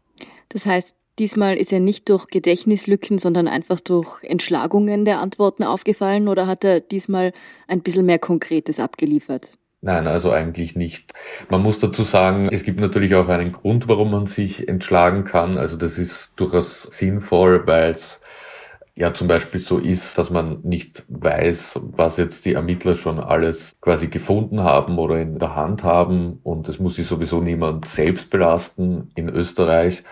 Das 0.47 0.65
heißt, 0.65 0.95
diesmal 1.19 1.57
ist 1.57 1.73
er 1.73 1.81
nicht 1.81 2.07
durch 2.07 2.27
Gedächtnislücken, 2.27 3.17
sondern 3.17 3.49
einfach 3.49 3.81
durch 3.81 4.23
Entschlagungen 4.23 5.03
der 5.03 5.19
Antworten 5.19 5.65
aufgefallen 5.65 6.29
oder 6.29 6.47
hat 6.47 6.63
er 6.63 6.79
diesmal 6.79 7.33
ein 7.67 7.81
bisschen 7.81 8.05
mehr 8.05 8.19
Konkretes 8.19 8.79
abgeliefert? 8.79 9.57
Nein, 9.81 10.07
also 10.07 10.31
eigentlich 10.31 10.75
nicht. 10.75 11.13
Man 11.49 11.61
muss 11.61 11.79
dazu 11.79 12.03
sagen, 12.03 12.49
es 12.51 12.63
gibt 12.63 12.81
natürlich 12.81 13.15
auch 13.15 13.29
einen 13.29 13.53
Grund, 13.53 13.87
warum 13.87 14.11
man 14.11 14.25
sich 14.25 14.67
entschlagen 14.67 15.23
kann. 15.23 15.57
Also 15.57 15.77
das 15.77 15.97
ist 15.97 16.33
durchaus 16.35 16.83
sinnvoll, 16.83 17.65
weil 17.65 17.91
es 17.91 18.19
ja 18.95 19.13
zum 19.13 19.29
Beispiel 19.29 19.61
so 19.61 19.77
ist, 19.77 20.17
dass 20.17 20.29
man 20.29 20.59
nicht 20.63 21.05
weiß, 21.07 21.79
was 21.81 22.17
jetzt 22.17 22.43
die 22.43 22.53
Ermittler 22.55 22.95
schon 22.97 23.19
alles 23.19 23.77
quasi 23.79 24.07
gefunden 24.07 24.59
haben 24.59 24.97
oder 24.99 25.17
in 25.21 25.39
der 25.39 25.55
Hand 25.55 25.85
haben. 25.85 26.39
Und 26.43 26.67
es 26.67 26.79
muss 26.79 26.95
sich 26.95 27.07
sowieso 27.07 27.39
niemand 27.39 27.87
selbst 27.87 28.29
belasten 28.29 29.11
in 29.15 29.29
Österreich. 29.29 30.03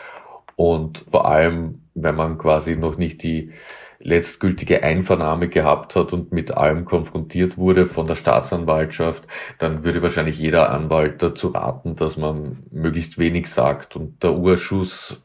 Und 0.56 1.04
vor 1.12 1.30
allem, 1.30 1.82
wenn 1.94 2.16
man 2.16 2.38
quasi 2.38 2.78
noch 2.78 2.98
nicht 2.98 3.22
die 3.22 3.52
letztgültige 4.00 4.84
Einvernahme 4.84 5.48
gehabt 5.48 5.96
hat 5.96 6.14
und 6.14 6.32
mit 6.32 6.52
allem 6.52 6.86
konfrontiert 6.86 7.58
wurde 7.58 7.88
von 7.88 8.08
der 8.08 8.16
Staatsanwaltschaft, 8.16 9.28
dann 9.60 9.84
würde 9.84 10.02
wahrscheinlich 10.02 10.38
jeder 10.38 10.70
Anwalt 10.70 11.22
dazu 11.22 11.50
raten, 11.50 11.96
dass 11.96 12.18
man 12.18 12.64
möglichst 12.72 13.18
wenig 13.18 13.48
sagt. 13.48 13.96
Und 13.96 14.24
der 14.24 14.38
Urschuss, 14.38 15.22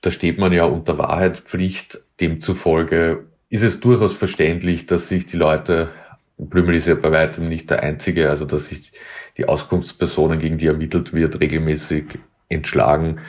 da 0.00 0.10
steht 0.10 0.38
man 0.38 0.52
ja 0.52 0.64
unter 0.64 0.98
Wahrheitspflicht. 0.98 2.00
Demzufolge 2.20 3.26
ist 3.48 3.62
es 3.62 3.80
durchaus 3.80 4.12
verständlich, 4.12 4.86
dass 4.86 5.08
sich 5.08 5.26
die 5.26 5.36
Leute, 5.36 5.90
Blümel 6.36 6.74
ist 6.74 6.86
ja 6.86 6.94
bei 6.94 7.12
weitem 7.12 7.44
nicht 7.44 7.70
der 7.70 7.82
Einzige, 7.82 8.28
also 8.28 8.44
dass 8.44 8.68
sich 8.68 8.92
die 9.38 9.46
Auskunftspersonen, 9.48 10.38
gegen 10.38 10.58
die 10.58 10.66
ermittelt 10.66 11.12
wird, 11.12 11.40
regelmäßig 11.40 12.18
entschlagen. 12.48 13.20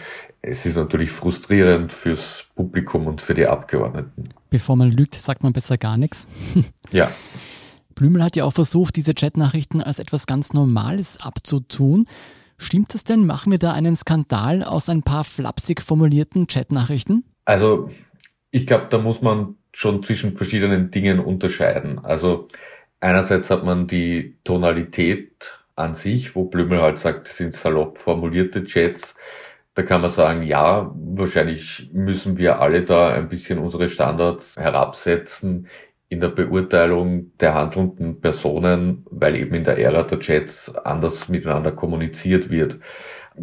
Es 0.41 0.65
ist 0.65 0.77
natürlich 0.77 1.11
frustrierend 1.11 1.91
fürs 1.93 2.45
Publikum 2.55 3.07
und 3.07 3.21
für 3.21 3.33
die 3.33 3.47
Abgeordneten. 3.47 4.23
Bevor 4.49 4.75
man 4.75 4.91
lügt, 4.91 5.15
sagt 5.15 5.43
man 5.43 5.53
besser 5.53 5.77
gar 5.77 5.97
nichts. 5.97 6.27
Ja. 6.91 7.09
Blümel 7.95 8.23
hat 8.23 8.35
ja 8.35 8.43
auch 8.45 8.53
versucht, 8.53 8.95
diese 8.95 9.13
Chatnachrichten 9.13 9.81
als 9.81 9.97
etwas 9.97 10.27
ganz 10.27 10.53
Normales 10.53 11.17
abzutun. 11.19 12.05
Stimmt 12.59 12.93
das 12.93 13.03
denn? 13.03 13.25
Machen 13.25 13.51
wir 13.51 13.59
da 13.59 13.73
einen 13.73 13.95
Skandal 13.95 14.63
aus 14.63 14.87
ein 14.87 15.01
paar 15.01 15.23
flapsig 15.23 15.81
formulierten 15.81 16.47
Chatnachrichten? 16.47 17.25
Also, 17.45 17.89
ich 18.51 18.67
glaube, 18.67 18.87
da 18.89 18.99
muss 18.99 19.21
man 19.21 19.55
schon 19.73 20.03
zwischen 20.03 20.37
verschiedenen 20.37 20.91
Dingen 20.91 21.19
unterscheiden. 21.19 21.99
Also, 21.99 22.47
einerseits 22.99 23.49
hat 23.49 23.65
man 23.65 23.87
die 23.87 24.37
Tonalität 24.43 25.56
an 25.77 25.93
sich, 25.95 26.35
wo 26.35 26.45
Blümel 26.45 26.81
halt 26.81 26.97
sagt, 26.99 27.29
das 27.29 27.37
sind 27.37 27.53
salopp 27.53 27.99
formulierte 27.99 28.65
Chats. 28.65 29.15
Da 29.75 29.83
kann 29.83 30.01
man 30.01 30.09
sagen, 30.09 30.41
ja, 30.43 30.91
wahrscheinlich 30.95 31.89
müssen 31.93 32.37
wir 32.37 32.59
alle 32.59 32.81
da 32.83 33.13
ein 33.13 33.29
bisschen 33.29 33.59
unsere 33.59 33.89
Standards 33.89 34.57
herabsetzen 34.57 35.67
in 36.09 36.19
der 36.19 36.29
Beurteilung 36.29 37.31
der 37.39 37.53
handelnden 37.53 38.21
Personen, 38.21 39.05
weil 39.11 39.35
eben 39.35 39.53
in 39.53 39.65
der 39.65 39.77
Ära 39.77 40.03
der 40.03 40.19
Chats 40.19 40.73
anders 40.75 41.29
miteinander 41.29 41.71
kommuniziert 41.71 42.49
wird. 42.49 42.79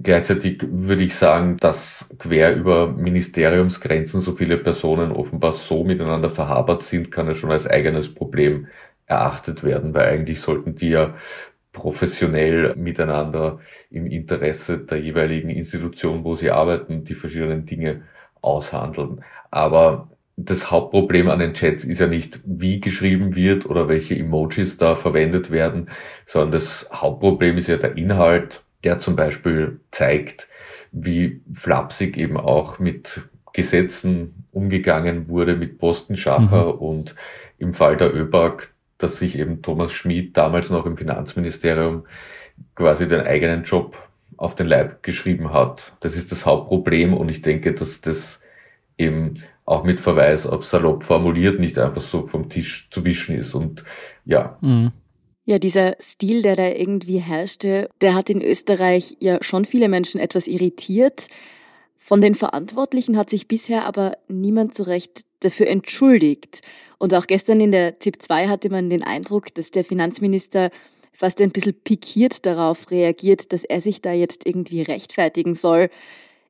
Gleichzeitig 0.03 0.61
würde 0.69 1.05
ich 1.05 1.15
sagen, 1.15 1.59
dass 1.59 2.09
quer 2.19 2.57
über 2.57 2.89
Ministeriumsgrenzen 2.89 4.21
so 4.21 4.33
viele 4.33 4.57
Personen 4.57 5.13
offenbar 5.13 5.53
so 5.53 5.85
miteinander 5.85 6.31
verhabert 6.31 6.83
sind, 6.83 7.13
kann 7.13 7.29
ja 7.29 7.35
schon 7.37 7.53
als 7.53 7.69
eigenes 7.69 8.13
Problem 8.13 8.67
erachtet 9.07 9.63
werden, 9.63 9.95
weil 9.95 10.09
eigentlich 10.09 10.41
sollten 10.41 10.75
die 10.75 10.89
ja 10.89 11.15
professionell 11.75 12.75
miteinander 12.77 13.59
im 13.91 14.07
Interesse 14.07 14.79
der 14.79 14.99
jeweiligen 14.99 15.51
Institution, 15.51 16.25
wo 16.25 16.37
sie 16.37 16.51
arbeiten, 16.51 17.05
die 17.05 17.15
verschiedenen 17.15 17.67
Dinge 17.67 18.03
aushandeln. 18.41 19.23
Aber 19.51 20.09
das 20.37 20.71
Hauptproblem 20.71 21.29
an 21.29 21.41
den 21.41 21.53
Chats 21.53 21.85
ist 21.85 22.01
ja 22.01 22.07
nicht, 22.07 22.41
wie 22.45 22.81
geschrieben 22.81 23.37
wird 23.37 23.67
oder 23.67 23.89
welche 23.89 24.17
Emojis 24.17 24.79
da 24.79 24.97
verwendet 24.97 25.51
werden, 25.51 25.91
sondern 26.27 26.53
das 26.53 26.89
Hauptproblem 26.93 27.59
ist 27.59 27.69
ja 27.69 27.77
der 27.77 27.97
Inhalt, 27.97 28.63
der 28.83 29.01
zum 29.01 29.17
Beispiel 29.17 29.81
zeigt, 29.91 30.49
wie 30.93 31.41
flapsig 31.53 32.17
eben 32.17 32.37
auch 32.37 32.79
mit 32.79 33.23
Gesetzen 33.53 34.47
umgegangen 34.53 35.29
wurde, 35.29 35.57
mit 35.57 35.79
Postenschacher 35.79 36.75
mhm. 36.75 36.79
und 36.79 37.15
im 37.59 37.75
Fall 37.75 37.97
der 37.97 38.15
ÖBAG 38.15 38.74
dass 38.99 39.19
sich 39.19 39.39
eben 39.39 39.63
Thomas 39.63 39.93
Schmid 39.93 40.37
damals 40.37 40.71
noch 40.71 40.87
im 40.87 40.97
Finanzministerium 40.97 42.05
quasi 42.75 43.09
den 43.09 43.23
eigenen 43.23 43.65
Job 43.65 43.97
auf 44.37 44.55
den 44.55 44.67
Leib 44.67 45.03
geschrieben 45.03 45.53
hat. 45.53 45.93
Das 46.01 46.17
ist 46.17 46.33
das 46.33 46.47
Hauptproblem 46.47 47.15
und 47.15 47.29
ich 47.29 47.43
denke, 47.43 47.75
dass 47.75 48.01
das 48.01 48.41
eben 48.99 49.43
auch 49.65 49.85
mit 49.85 50.01
Verweis 50.01 50.47
auf 50.47 50.65
salopp 50.65 51.05
formuliert 51.05 51.59
nicht 51.59 51.79
einfach 51.79 52.03
so 52.03 52.27
vom 52.27 52.49
Tisch 52.49 52.89
zu 52.91 53.05
wischen 53.05 53.37
ist 53.37 53.55
und 53.55 53.85
ja. 54.25 54.59
Mhm. 54.61 54.93
Ja, 55.47 55.59
dieser 55.59 55.97
Stil, 56.01 56.41
der 56.41 56.57
da 56.57 56.67
irgendwie 56.69 57.19
herrschte, 57.19 57.91
der 58.01 58.15
hat 58.15 58.31
in 58.31 58.41
Österreich 58.41 59.17
ja 59.21 59.39
schon 59.43 59.67
viele 59.67 59.89
Menschen 59.89 60.19
etwas 60.19 60.47
irritiert. 60.47 61.27
Von 62.07 62.21
den 62.21 62.35
Verantwortlichen 62.35 63.17
hat 63.17 63.31
sich 63.31 63.49
bisher 63.49 63.87
aber 63.87 64.19
niemand 64.29 64.75
so 64.75 64.83
recht 64.83 65.23
dafür 65.41 65.69
entschuldigt. 65.69 66.61
Und 66.99 67.15
auch 67.15 67.27
gestern 67.27 67.63
in 67.63 67.73
der 67.73 67.99
ZIP 67.99 68.21
2 68.21 68.49
hatte 68.49 68.69
man 68.69 68.91
den 68.91 69.03
Eindruck, 69.03 69.55
dass 69.55 69.71
der 69.71 69.87
Finanzminister 69.87 70.69
fast 71.15 71.41
ein 71.41 71.51
bisschen 71.51 71.73
pikiert 71.73 72.45
darauf 72.45 72.91
reagiert, 72.91 73.55
dass 73.55 73.65
er 73.65 73.81
sich 73.81 74.03
da 74.03 74.13
jetzt 74.13 74.47
irgendwie 74.47 74.83
rechtfertigen 74.83 75.55
soll. 75.55 75.89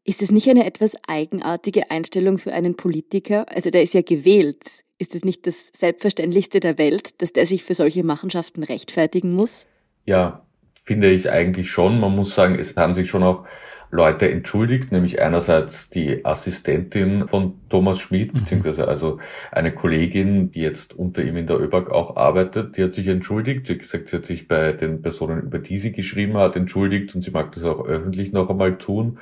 Ist 0.02 0.22
es 0.22 0.32
nicht 0.32 0.48
eine 0.48 0.66
etwas 0.66 0.96
eigenartige 1.06 1.88
Einstellung 1.88 2.38
für 2.38 2.52
einen 2.52 2.76
Politiker? 2.76 3.46
Also 3.48 3.70
der 3.70 3.84
ist 3.84 3.94
ja 3.94 4.02
gewählt. 4.02 4.82
Ist 4.98 5.14
es 5.14 5.24
nicht 5.24 5.46
das 5.46 5.70
Selbstverständlichste 5.76 6.58
der 6.58 6.78
Welt, 6.78 7.22
dass 7.22 7.32
der 7.32 7.46
sich 7.46 7.62
für 7.62 7.74
solche 7.74 8.02
Machenschaften 8.02 8.64
rechtfertigen 8.64 9.32
muss? 9.32 9.68
Ja, 10.04 10.44
finde 10.82 11.12
ich 11.12 11.30
eigentlich 11.30 11.70
schon. 11.70 12.00
Man 12.00 12.16
muss 12.16 12.34
sagen, 12.34 12.58
es 12.58 12.74
haben 12.74 12.96
sich 12.96 13.08
schon 13.08 13.22
auch 13.22 13.46
Leute 13.94 14.28
entschuldigt, 14.28 14.90
nämlich 14.90 15.22
einerseits 15.22 15.88
die 15.88 16.24
Assistentin 16.24 17.28
von 17.28 17.54
Thomas 17.70 18.00
Schmid, 18.00 18.34
mhm. 18.34 18.40
beziehungsweise 18.40 18.88
also 18.88 19.20
eine 19.52 19.72
Kollegin, 19.72 20.50
die 20.50 20.62
jetzt 20.62 20.92
unter 20.94 21.22
ihm 21.22 21.36
in 21.36 21.46
der 21.46 21.60
ÖBAG 21.60 21.90
auch 21.90 22.16
arbeitet, 22.16 22.76
die 22.76 22.82
hat 22.82 22.94
sich 22.94 23.06
entschuldigt. 23.06 23.68
Sie 23.68 23.74
hat 23.74 23.80
gesagt, 23.80 24.08
sie 24.08 24.16
hat 24.16 24.26
sich 24.26 24.48
bei 24.48 24.72
den 24.72 25.00
Personen, 25.00 25.42
über 25.42 25.60
die 25.60 25.78
sie 25.78 25.92
geschrieben 25.92 26.36
hat, 26.36 26.56
entschuldigt 26.56 27.14
und 27.14 27.22
sie 27.22 27.30
mag 27.30 27.52
das 27.52 27.62
auch 27.62 27.86
öffentlich 27.86 28.32
noch 28.32 28.50
einmal 28.50 28.78
tun. 28.78 29.18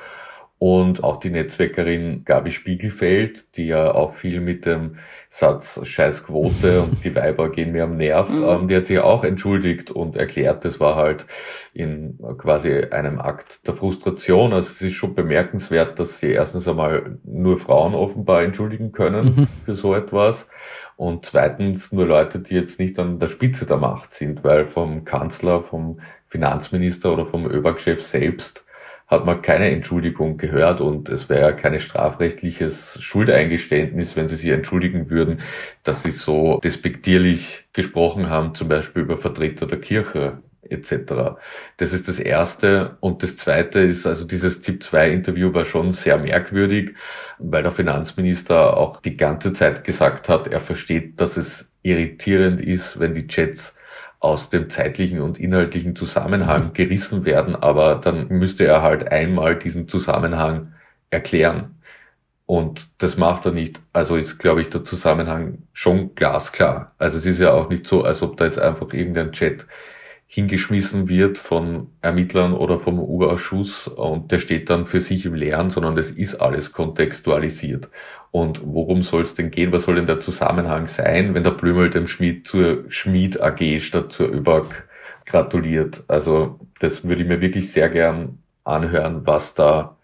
Und 0.62 1.02
auch 1.02 1.18
die 1.18 1.30
Netzwerkerin 1.30 2.24
Gabi 2.24 2.52
Spiegelfeld, 2.52 3.56
die 3.56 3.66
ja 3.66 3.92
auch 3.92 4.14
viel 4.14 4.40
mit 4.40 4.64
dem 4.64 4.98
Satz 5.28 5.80
Scheißquote 5.82 6.82
und 6.88 7.02
die 7.02 7.16
Weiber 7.16 7.50
gehen 7.50 7.72
mir 7.72 7.82
am 7.82 7.96
Nerv, 7.96 8.28
mhm. 8.28 8.44
ähm, 8.44 8.68
die 8.68 8.76
hat 8.76 8.86
sich 8.86 9.00
auch 9.00 9.24
entschuldigt 9.24 9.90
und 9.90 10.14
erklärt, 10.14 10.64
das 10.64 10.78
war 10.78 10.94
halt 10.94 11.26
in 11.74 12.16
quasi 12.38 12.84
einem 12.92 13.20
Akt 13.20 13.66
der 13.66 13.74
Frustration. 13.74 14.52
Also 14.52 14.70
es 14.70 14.80
ist 14.82 14.94
schon 14.94 15.16
bemerkenswert, 15.16 15.98
dass 15.98 16.20
sie 16.20 16.30
erstens 16.30 16.68
einmal 16.68 17.18
nur 17.24 17.58
Frauen 17.58 17.96
offenbar 17.96 18.44
entschuldigen 18.44 18.92
können 18.92 19.34
mhm. 19.34 19.46
für 19.64 19.74
so 19.74 19.96
etwas. 19.96 20.46
Und 20.94 21.26
zweitens 21.26 21.90
nur 21.90 22.06
Leute, 22.06 22.38
die 22.38 22.54
jetzt 22.54 22.78
nicht 22.78 23.00
an 23.00 23.18
der 23.18 23.26
Spitze 23.26 23.66
der 23.66 23.78
Macht 23.78 24.14
sind, 24.14 24.44
weil 24.44 24.66
vom 24.66 25.04
Kanzler, 25.04 25.60
vom 25.64 25.98
Finanzminister 26.28 27.12
oder 27.12 27.26
vom 27.26 27.50
ÖBAG-Chef 27.50 28.00
selbst 28.00 28.62
hat 29.06 29.26
man 29.26 29.42
keine 29.42 29.70
Entschuldigung 29.70 30.38
gehört 30.38 30.80
und 30.80 31.08
es 31.08 31.28
wäre 31.28 31.54
kein 31.54 31.78
strafrechtliches 31.78 32.98
Schuldeingeständnis, 33.00 34.16
wenn 34.16 34.28
sie 34.28 34.36
sich 34.36 34.50
entschuldigen 34.50 35.10
würden, 35.10 35.42
dass 35.82 36.02
sie 36.02 36.12
so 36.12 36.60
despektierlich 36.64 37.64
gesprochen 37.72 38.30
haben, 38.30 38.54
zum 38.54 38.68
Beispiel 38.68 39.02
über 39.02 39.18
Vertreter 39.18 39.66
der 39.66 39.80
Kirche 39.80 40.38
etc. 40.68 41.36
Das 41.76 41.92
ist 41.92 42.08
das 42.08 42.18
Erste. 42.18 42.96
Und 43.00 43.22
das 43.22 43.36
Zweite 43.36 43.80
ist, 43.80 44.06
also 44.06 44.24
dieses 44.24 44.60
ZIP-2-Interview 44.60 45.52
war 45.52 45.64
schon 45.64 45.92
sehr 45.92 46.18
merkwürdig, 46.18 46.94
weil 47.38 47.62
der 47.62 47.72
Finanzminister 47.72 48.76
auch 48.76 49.00
die 49.00 49.16
ganze 49.16 49.52
Zeit 49.52 49.84
gesagt 49.84 50.28
hat, 50.28 50.46
er 50.48 50.60
versteht, 50.60 51.20
dass 51.20 51.36
es 51.36 51.66
irritierend 51.82 52.60
ist, 52.60 52.98
wenn 52.98 53.14
die 53.14 53.26
Chats 53.26 53.74
aus 54.22 54.50
dem 54.50 54.70
zeitlichen 54.70 55.20
und 55.20 55.38
inhaltlichen 55.38 55.96
Zusammenhang 55.96 56.72
gerissen 56.74 57.24
werden, 57.24 57.56
aber 57.56 57.96
dann 57.96 58.28
müsste 58.28 58.64
er 58.64 58.80
halt 58.80 59.10
einmal 59.10 59.56
diesen 59.58 59.88
Zusammenhang 59.88 60.74
erklären. 61.10 61.74
Und 62.46 62.88
das 62.98 63.16
macht 63.16 63.46
er 63.46 63.52
nicht. 63.52 63.80
Also 63.92 64.16
ist, 64.16 64.38
glaube 64.38 64.60
ich, 64.60 64.70
der 64.70 64.84
Zusammenhang 64.84 65.58
schon 65.72 66.14
glasklar. 66.14 66.94
Also 66.98 67.18
es 67.18 67.26
ist 67.26 67.40
ja 67.40 67.52
auch 67.52 67.68
nicht 67.68 67.86
so, 67.86 68.04
als 68.04 68.22
ob 68.22 68.36
da 68.36 68.44
jetzt 68.44 68.60
einfach 68.60 68.92
irgendein 68.92 69.32
Chat 69.32 69.66
hingeschmissen 70.34 71.10
wird 71.10 71.36
von 71.36 71.88
Ermittlern 72.00 72.54
oder 72.54 72.80
vom 72.80 72.98
U-Ausschuss 72.98 73.86
und 73.86 74.32
der 74.32 74.38
steht 74.38 74.70
dann 74.70 74.86
für 74.86 75.02
sich 75.02 75.26
im 75.26 75.34
Leeren, 75.34 75.68
sondern 75.68 75.94
das 75.94 76.10
ist 76.10 76.36
alles 76.36 76.72
kontextualisiert. 76.72 77.90
Und 78.30 78.62
worum 78.64 79.02
soll 79.02 79.24
es 79.24 79.34
denn 79.34 79.50
gehen? 79.50 79.72
Was 79.72 79.82
soll 79.82 79.96
denn 79.96 80.06
der 80.06 80.20
Zusammenhang 80.20 80.86
sein, 80.86 81.34
wenn 81.34 81.42
der 81.42 81.50
Blümel 81.50 81.90
dem 81.90 82.06
Schmied 82.06 82.48
zur 82.48 82.84
Schmied 82.88 83.42
AG 83.42 83.80
statt 83.80 84.10
zur 84.10 84.32
ÖBAG 84.32 84.84
gratuliert? 85.26 86.02
Also 86.08 86.58
das 86.80 87.04
würde 87.04 87.20
ich 87.20 87.28
mir 87.28 87.42
wirklich 87.42 87.70
sehr 87.70 87.90
gern 87.90 88.38
anhören, 88.64 89.26
was 89.26 89.52
da 89.52 89.98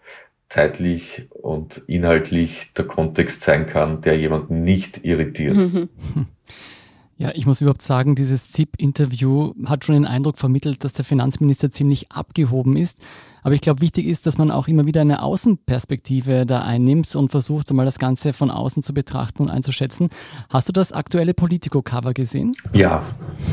zeitlich 0.47 1.27
und 1.31 1.81
inhaltlich 1.87 2.71
der 2.77 2.85
Kontext 2.85 3.41
sein 3.41 3.65
kann, 3.65 4.01
der 4.01 4.19
jemanden 4.19 4.63
nicht 4.63 5.03
irritiert. 5.03 5.57
Ja, 7.19 7.31
ich 7.35 7.45
muss 7.45 7.59
überhaupt 7.59 7.81
sagen, 7.81 8.15
dieses 8.15 8.49
ZIP-Interview 8.53 9.53
hat 9.65 9.83
schon 9.83 9.95
den 9.95 10.05
Eindruck 10.05 10.37
vermittelt, 10.37 10.85
dass 10.85 10.93
der 10.93 11.03
Finanzminister 11.03 11.69
ziemlich 11.69 12.09
abgehoben 12.13 12.77
ist. 12.77 12.97
Aber 13.43 13.53
ich 13.53 13.59
glaube, 13.59 13.81
wichtig 13.81 14.05
ist, 14.05 14.25
dass 14.25 14.37
man 14.37 14.51
auch 14.51 14.69
immer 14.69 14.85
wieder 14.85 15.01
eine 15.01 15.21
Außenperspektive 15.21 16.45
da 16.45 16.61
einnimmt 16.61 17.13
und 17.17 17.29
versucht, 17.29 17.69
einmal 17.71 17.85
das 17.85 17.99
Ganze 17.99 18.31
von 18.31 18.49
außen 18.49 18.83
zu 18.83 18.93
betrachten 18.93 19.41
und 19.43 19.49
einzuschätzen. 19.49 20.07
Hast 20.47 20.69
du 20.69 20.71
das 20.71 20.93
aktuelle 20.93 21.33
Politico-Cover 21.33 22.13
gesehen? 22.13 22.53
Ja. 22.71 23.03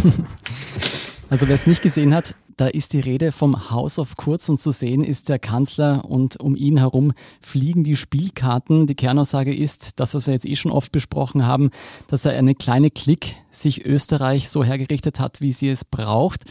Also 1.28 1.48
wer 1.48 1.56
es 1.56 1.66
nicht 1.66 1.82
gesehen 1.82 2.14
hat, 2.14 2.36
da 2.56 2.68
ist 2.68 2.92
die 2.92 3.00
Rede 3.00 3.32
vom 3.32 3.70
House 3.70 3.98
of 3.98 4.16
Kurz 4.16 4.48
und 4.48 4.60
zu 4.60 4.70
sehen 4.70 5.02
ist 5.02 5.28
der 5.28 5.40
Kanzler 5.40 6.04
und 6.04 6.38
um 6.38 6.54
ihn 6.54 6.78
herum 6.78 7.12
fliegen 7.40 7.82
die 7.82 7.96
Spielkarten. 7.96 8.86
Die 8.86 8.94
Kernaussage 8.94 9.52
ist, 9.52 9.98
das, 9.98 10.14
was 10.14 10.28
wir 10.28 10.34
jetzt 10.34 10.46
eh 10.46 10.54
schon 10.54 10.70
oft 10.70 10.92
besprochen 10.92 11.44
haben, 11.44 11.70
dass 12.08 12.24
er 12.26 12.38
eine 12.38 12.54
kleine 12.54 12.92
Klick 12.92 13.34
sich 13.50 13.84
Österreich 13.84 14.48
so 14.48 14.62
hergerichtet 14.62 15.18
hat, 15.18 15.40
wie 15.40 15.50
sie 15.50 15.68
es 15.68 15.84
braucht. 15.84 16.44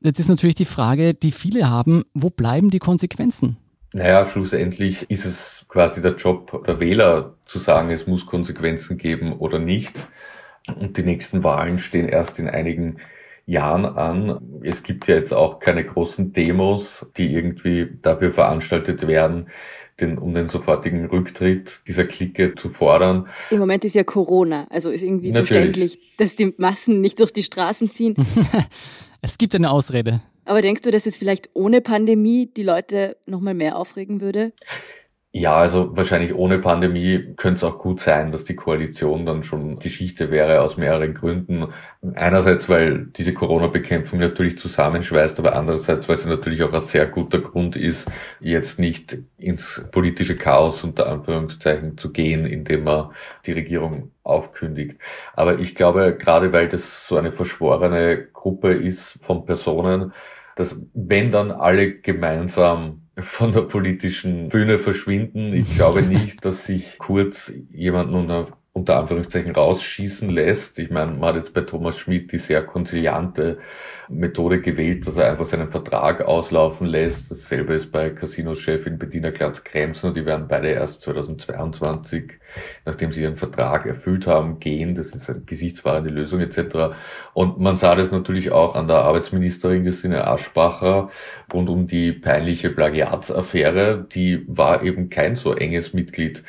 Jetzt 0.00 0.18
ist 0.18 0.28
natürlich 0.28 0.54
die 0.54 0.64
Frage, 0.64 1.12
die 1.12 1.30
viele 1.30 1.68
haben, 1.68 2.04
wo 2.14 2.30
bleiben 2.30 2.70
die 2.70 2.78
Konsequenzen? 2.78 3.58
Naja, 3.92 4.26
schlussendlich 4.26 5.10
ist 5.10 5.26
es 5.26 5.66
quasi 5.68 6.00
der 6.00 6.16
Job 6.16 6.64
der 6.66 6.80
Wähler 6.80 7.34
zu 7.44 7.58
sagen, 7.58 7.90
es 7.90 8.06
muss 8.06 8.24
Konsequenzen 8.24 8.96
geben 8.96 9.34
oder 9.34 9.58
nicht. 9.58 9.94
Und 10.66 10.96
die 10.96 11.02
nächsten 11.02 11.44
Wahlen 11.44 11.78
stehen 11.78 12.08
erst 12.08 12.38
in 12.38 12.48
einigen 12.48 12.96
Jahren 13.46 13.84
an. 13.84 14.60
Es 14.62 14.82
gibt 14.82 15.06
ja 15.06 15.14
jetzt 15.14 15.32
auch 15.32 15.60
keine 15.60 15.84
großen 15.84 16.32
Demos, 16.32 17.06
die 17.16 17.32
irgendwie 17.32 17.88
dafür 18.02 18.32
veranstaltet 18.32 19.06
werden, 19.06 19.48
den, 20.00 20.18
um 20.18 20.34
den 20.34 20.48
sofortigen 20.48 21.06
Rücktritt 21.06 21.80
dieser 21.86 22.04
Clique 22.04 22.54
zu 22.56 22.70
fordern. 22.70 23.28
Im 23.50 23.60
Moment 23.60 23.84
ist 23.84 23.94
ja 23.94 24.04
Corona, 24.04 24.66
also 24.68 24.90
ist 24.90 25.02
irgendwie 25.02 25.30
Natürlich. 25.30 25.48
verständlich, 25.48 26.16
dass 26.18 26.36
die 26.36 26.54
Massen 26.58 27.00
nicht 27.00 27.20
durch 27.20 27.32
die 27.32 27.44
Straßen 27.44 27.92
ziehen. 27.92 28.14
es 29.22 29.38
gibt 29.38 29.54
eine 29.54 29.70
Ausrede. 29.70 30.20
Aber 30.44 30.60
denkst 30.60 30.82
du, 30.82 30.90
dass 30.90 31.06
es 31.06 31.16
vielleicht 31.16 31.50
ohne 31.54 31.80
Pandemie 31.80 32.50
die 32.54 32.62
Leute 32.62 33.16
nochmal 33.26 33.54
mehr 33.54 33.76
aufregen 33.76 34.20
würde? 34.20 34.52
Ja, 35.38 35.54
also 35.56 35.94
wahrscheinlich 35.94 36.34
ohne 36.34 36.58
Pandemie 36.58 37.34
könnte 37.36 37.58
es 37.58 37.64
auch 37.64 37.78
gut 37.78 38.00
sein, 38.00 38.32
dass 38.32 38.44
die 38.44 38.56
Koalition 38.56 39.26
dann 39.26 39.44
schon 39.44 39.78
Geschichte 39.78 40.30
wäre 40.30 40.62
aus 40.62 40.78
mehreren 40.78 41.12
Gründen. 41.12 41.74
Einerseits, 42.14 42.70
weil 42.70 43.08
diese 43.08 43.34
Corona-Bekämpfung 43.34 44.18
natürlich 44.18 44.58
zusammenschweißt, 44.58 45.38
aber 45.38 45.54
andererseits, 45.54 46.08
weil 46.08 46.16
sie 46.16 46.30
natürlich 46.30 46.62
auch 46.62 46.72
ein 46.72 46.80
sehr 46.80 47.04
guter 47.06 47.40
Grund 47.40 47.76
ist, 47.76 48.10
jetzt 48.40 48.78
nicht 48.78 49.18
ins 49.36 49.84
politische 49.92 50.36
Chaos 50.36 50.82
unter 50.82 51.06
Anführungszeichen 51.06 51.98
zu 51.98 52.12
gehen, 52.12 52.46
indem 52.46 52.84
man 52.84 53.10
die 53.44 53.52
Regierung 53.52 54.12
aufkündigt. 54.22 54.98
Aber 55.34 55.58
ich 55.58 55.74
glaube, 55.74 56.16
gerade 56.16 56.50
weil 56.54 56.70
das 56.70 57.06
so 57.06 57.18
eine 57.18 57.32
verschworene 57.32 58.28
Gruppe 58.32 58.72
ist 58.72 59.18
von 59.20 59.44
Personen, 59.44 60.14
dass 60.56 60.74
wenn 60.94 61.30
dann 61.30 61.50
alle 61.50 61.92
gemeinsam 61.92 63.02
von 63.22 63.52
der 63.52 63.62
politischen 63.62 64.48
Bühne 64.48 64.78
verschwinden. 64.78 65.54
Ich 65.54 65.74
glaube 65.76 66.02
nicht, 66.02 66.44
dass 66.44 66.66
sich 66.66 66.98
Kurz 66.98 67.52
jemanden 67.72 68.14
unter, 68.14 68.48
unter 68.76 68.98
Anführungszeichen 68.98 69.52
rausschießen 69.52 70.28
lässt. 70.28 70.78
Ich 70.78 70.90
meine, 70.90 71.12
man 71.12 71.30
hat 71.30 71.36
jetzt 71.36 71.54
bei 71.54 71.62
Thomas 71.62 71.96
Schmidt 71.96 72.30
die 72.30 72.38
sehr 72.38 72.62
konziliante 72.62 73.56
Methode 74.10 74.60
gewählt, 74.60 75.06
dass 75.06 75.16
er 75.16 75.30
einfach 75.30 75.46
seinen 75.46 75.70
Vertrag 75.70 76.20
auslaufen 76.20 76.86
lässt. 76.86 77.30
Dasselbe 77.30 77.72
ist 77.72 77.90
bei 77.90 78.10
Casino-Chefin 78.10 78.98
Bettina 78.98 79.30
Glanz-Kremsner. 79.30 80.12
Die 80.12 80.26
werden 80.26 80.46
beide 80.46 80.68
erst 80.68 81.00
2022, 81.00 82.32
nachdem 82.84 83.12
sie 83.12 83.22
ihren 83.22 83.38
Vertrag 83.38 83.86
erfüllt 83.86 84.26
haben, 84.26 84.60
gehen. 84.60 84.94
Das 84.94 85.12
ist 85.12 85.30
eine 85.30 85.40
gesichtswahrende 85.40 86.10
Lösung 86.10 86.40
etc. 86.40 86.94
Und 87.32 87.58
man 87.58 87.76
sah 87.76 87.94
das 87.94 88.12
natürlich 88.12 88.52
auch 88.52 88.74
an 88.74 88.88
der 88.88 88.98
Arbeitsministerin 88.98 89.84
Christine 89.84 90.26
Aschbacher 90.26 91.08
rund 91.50 91.70
um 91.70 91.86
die 91.86 92.12
peinliche 92.12 92.68
Plagiatsaffäre. 92.68 94.06
Die 94.12 94.44
war 94.46 94.82
eben 94.82 95.08
kein 95.08 95.36
so 95.36 95.54
enges 95.54 95.94
Mitglied 95.94 96.44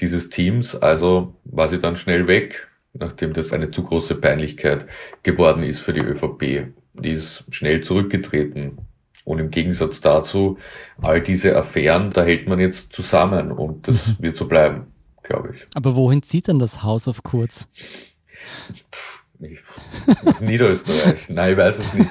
dieses 0.00 0.28
Teams. 0.28 0.74
Also 0.74 1.34
war 1.44 1.68
sie 1.68 1.78
dann 1.78 1.96
schnell 1.96 2.26
weg 2.26 2.66
nachdem 2.92 3.34
das 3.34 3.52
eine 3.52 3.70
zu 3.70 3.84
große 3.84 4.16
Peinlichkeit 4.16 4.84
geworden 5.22 5.62
ist 5.62 5.78
für 5.78 5.92
die 5.92 6.00
ÖVP 6.00 6.72
die 6.94 7.12
ist 7.12 7.44
schnell 7.50 7.82
zurückgetreten. 7.82 8.78
Und 9.24 9.38
im 9.38 9.50
Gegensatz 9.50 10.00
dazu, 10.00 10.58
all 11.00 11.20
diese 11.20 11.56
Affären, 11.56 12.10
da 12.10 12.24
hält 12.24 12.48
man 12.48 12.58
jetzt 12.58 12.92
zusammen 12.92 13.52
und 13.52 13.86
das 13.86 14.06
mhm. 14.06 14.16
wird 14.20 14.36
so 14.36 14.48
bleiben, 14.48 14.86
glaube 15.22 15.54
ich. 15.54 15.62
Aber 15.74 15.94
wohin 15.94 16.22
zieht 16.22 16.48
denn 16.48 16.58
das 16.58 16.82
Haus 16.82 17.06
auf 17.06 17.22
Kurz? 17.22 17.68
Niederösterreich. 20.40 21.28
Nein, 21.28 21.52
ich 21.52 21.58
weiß 21.58 21.78
es 21.78 21.94
nicht. 21.94 22.10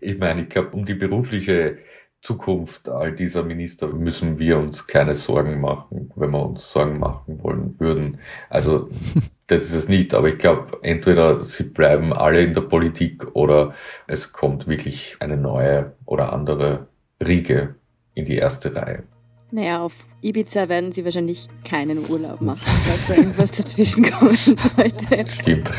Ich 0.00 0.18
meine, 0.18 0.42
ich 0.42 0.48
glaube, 0.48 0.70
um 0.70 0.84
die 0.84 0.94
berufliche 0.94 1.78
Zukunft 2.22 2.88
all 2.88 3.12
dieser 3.12 3.42
Minister 3.42 3.88
müssen 3.88 4.38
wir 4.38 4.56
uns 4.56 4.86
keine 4.86 5.16
Sorgen 5.16 5.60
machen, 5.60 6.12
wenn 6.14 6.30
wir 6.30 6.46
uns 6.46 6.70
Sorgen 6.70 7.00
machen 7.00 7.42
wollen 7.42 7.74
würden. 7.78 8.18
Also 8.48 8.88
das 9.48 9.64
ist 9.64 9.74
es 9.74 9.88
nicht, 9.88 10.14
aber 10.14 10.28
ich 10.28 10.38
glaube, 10.38 10.78
entweder 10.82 11.44
sie 11.44 11.64
bleiben 11.64 12.12
alle 12.12 12.42
in 12.42 12.54
der 12.54 12.60
Politik 12.62 13.34
oder 13.34 13.74
es 14.06 14.32
kommt 14.32 14.68
wirklich 14.68 15.16
eine 15.18 15.36
neue 15.36 15.92
oder 16.06 16.32
andere 16.32 16.86
Riege 17.20 17.74
in 18.14 18.24
die 18.24 18.36
erste 18.36 18.74
Reihe. 18.74 19.02
Naja, 19.50 19.82
auf 19.82 20.06
Ibiza 20.22 20.68
werden 20.68 20.92
sie 20.92 21.04
wahrscheinlich 21.04 21.48
keinen 21.68 22.08
Urlaub 22.08 22.40
machen, 22.40 22.62
falls 22.64 23.06
da 23.08 23.14
irgendwas 23.14 23.50
dazwischen 23.52 24.04
kommen 24.04 24.36
sollte. 24.36 25.26
Stimmt. 25.40 25.70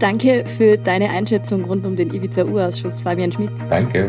Danke 0.00 0.46
für 0.46 0.78
deine 0.78 1.10
Einschätzung 1.10 1.64
rund 1.64 1.86
um 1.86 1.94
den 1.94 2.12
Ibiza-Urausschuss, 2.12 3.02
Fabian 3.02 3.30
Schmidt. 3.30 3.52
Danke. 3.68 4.08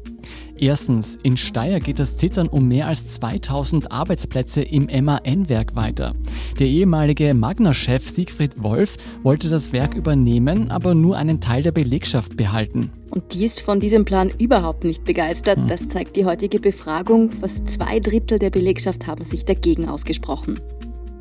Erstens, 0.61 1.17
in 1.23 1.37
Steyr 1.37 1.79
geht 1.79 1.97
das 1.97 2.17
Zittern 2.17 2.47
um 2.47 2.67
mehr 2.67 2.85
als 2.87 3.07
2000 3.07 3.91
Arbeitsplätze 3.91 4.61
im 4.61 4.85
MAN-Werk 4.85 5.75
weiter. 5.75 6.13
Der 6.59 6.67
ehemalige 6.67 7.33
Magna-Chef 7.33 8.07
Siegfried 8.07 8.61
Wolf 8.61 8.97
wollte 9.23 9.49
das 9.49 9.73
Werk 9.73 9.95
übernehmen, 9.95 10.69
aber 10.69 10.93
nur 10.93 11.17
einen 11.17 11.41
Teil 11.41 11.63
der 11.63 11.71
Belegschaft 11.71 12.37
behalten. 12.37 12.91
Und 13.09 13.33
die 13.33 13.43
ist 13.43 13.61
von 13.61 13.79
diesem 13.79 14.05
Plan 14.05 14.31
überhaupt 14.37 14.83
nicht 14.83 15.03
begeistert. 15.03 15.57
Hm. 15.57 15.67
Das 15.67 15.87
zeigt 15.87 16.15
die 16.15 16.25
heutige 16.25 16.59
Befragung. 16.59 17.31
Fast 17.31 17.67
zwei 17.67 17.99
Drittel 17.99 18.37
der 18.37 18.51
Belegschaft 18.51 19.07
haben 19.07 19.23
sich 19.23 19.45
dagegen 19.45 19.89
ausgesprochen. 19.89 20.59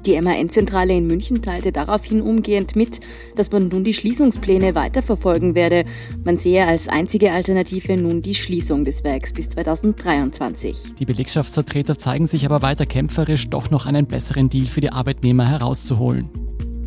Die 0.06 0.18
MAN-Zentrale 0.18 0.94
in 0.94 1.06
München 1.06 1.42
teilte 1.42 1.72
daraufhin 1.72 2.22
umgehend 2.22 2.74
mit, 2.74 3.00
dass 3.36 3.50
man 3.52 3.68
nun 3.68 3.84
die 3.84 3.92
Schließungspläne 3.92 4.74
weiterverfolgen 4.74 5.54
werde. 5.54 5.84
Man 6.24 6.38
sehe 6.38 6.66
als 6.66 6.88
einzige 6.88 7.32
Alternative 7.32 7.96
nun 7.98 8.22
die 8.22 8.34
Schließung 8.34 8.86
des 8.86 9.04
Werks 9.04 9.34
bis 9.34 9.50
2023. 9.50 10.94
Die 10.98 11.04
Belegschaftsvertreter 11.04 11.98
zeigen 11.98 12.26
sich 12.26 12.46
aber 12.46 12.62
weiter 12.62 12.86
kämpferisch, 12.86 13.50
doch 13.50 13.70
noch 13.70 13.84
einen 13.84 14.06
besseren 14.06 14.48
Deal 14.48 14.64
für 14.64 14.80
die 14.80 14.90
Arbeitnehmer 14.90 15.46
herauszuholen. 15.46 16.30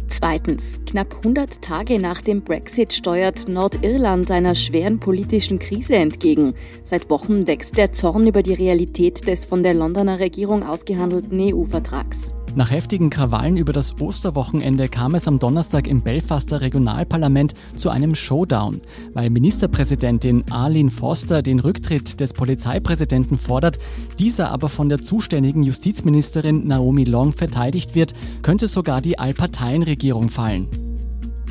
Zweitens, 0.08 0.80
knapp 0.86 1.16
100 1.18 1.62
Tage 1.62 2.00
nach 2.00 2.22
dem 2.22 2.44
Brexit 2.44 2.94
steuert 2.94 3.48
Nordirland 3.48 4.30
einer 4.32 4.56
schweren 4.56 5.00
politischen 5.00 5.60
Krise 5.60 5.96
entgegen. 5.96 6.54
Seit 6.84 7.10
Wochen 7.10 7.48
wächst 7.48 7.78
der 7.78 7.94
Zorn 7.94 8.28
über 8.28 8.44
die 8.44 8.54
Realität 8.54 9.28
des 9.28 9.46
von 9.46 9.64
der 9.64 9.74
Londoner 9.74 10.20
Regierung 10.20 10.64
ausgehandelten 10.64 11.40
EU-Vertrags. 11.40 12.34
Nach 12.56 12.70
heftigen 12.70 13.10
Krawallen 13.10 13.58
über 13.58 13.74
das 13.74 14.00
Osterwochenende 14.00 14.88
kam 14.88 15.16
es 15.16 15.28
am 15.28 15.40
Donnerstag 15.40 15.88
im 15.88 16.04
Belfaster 16.04 16.62
Regionalparlament 16.62 17.56
zu 17.76 17.90
einem 17.90 18.14
Showdown, 18.14 18.82
weil 19.16 19.32
Ministerpräsidentin 19.32 20.44
Arlene 20.52 20.92
Foster 20.92 21.42
den 21.42 21.60
Rücktritt 21.60 22.20
des 22.20 22.34
Polizeipräsidenten 22.34 23.40
fordert, 23.40 23.80
dieser 24.20 24.52
aber 24.52 24.70
von 24.70 24.88
der 24.88 25.02
zuständigen 25.02 25.64
Justizministerin 25.64 26.68
Naomi 26.68 27.06
Long 27.06 27.34
verteidigt 27.34 27.96
wird, 27.96 28.14
könnte 28.44 28.68
sogar 28.68 29.02
die 29.02 29.18
Allparteienregierung 29.18 30.30
fallen. 30.30 30.83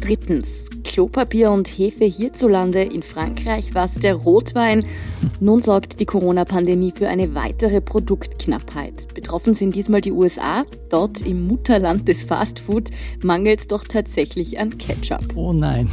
Drittens, 0.02 0.48
Klopapier 0.82 1.52
und 1.52 1.68
Hefe 1.68 2.04
hierzulande. 2.04 2.82
In 2.82 3.04
Frankreich 3.04 3.72
war 3.72 3.84
es 3.84 3.94
der 3.94 4.14
Rotwein. 4.14 4.84
Nun 5.40 5.62
sorgt 5.62 6.00
die 6.00 6.06
Corona-Pandemie 6.06 6.92
für 6.92 7.08
eine 7.08 7.36
weitere 7.36 7.80
Produktknappheit. 7.80 9.14
Betroffen 9.14 9.54
sind 9.54 9.76
diesmal 9.76 10.00
die 10.00 10.10
USA. 10.10 10.64
Dort 10.90 11.22
im 11.22 11.46
Mutterland 11.46 12.08
des 12.08 12.24
Fastfood 12.24 12.90
mangelt 13.22 13.60
es 13.60 13.68
doch 13.68 13.84
tatsächlich 13.84 14.58
an 14.58 14.76
Ketchup. 14.76 15.36
Oh 15.36 15.52
nein. 15.52 15.88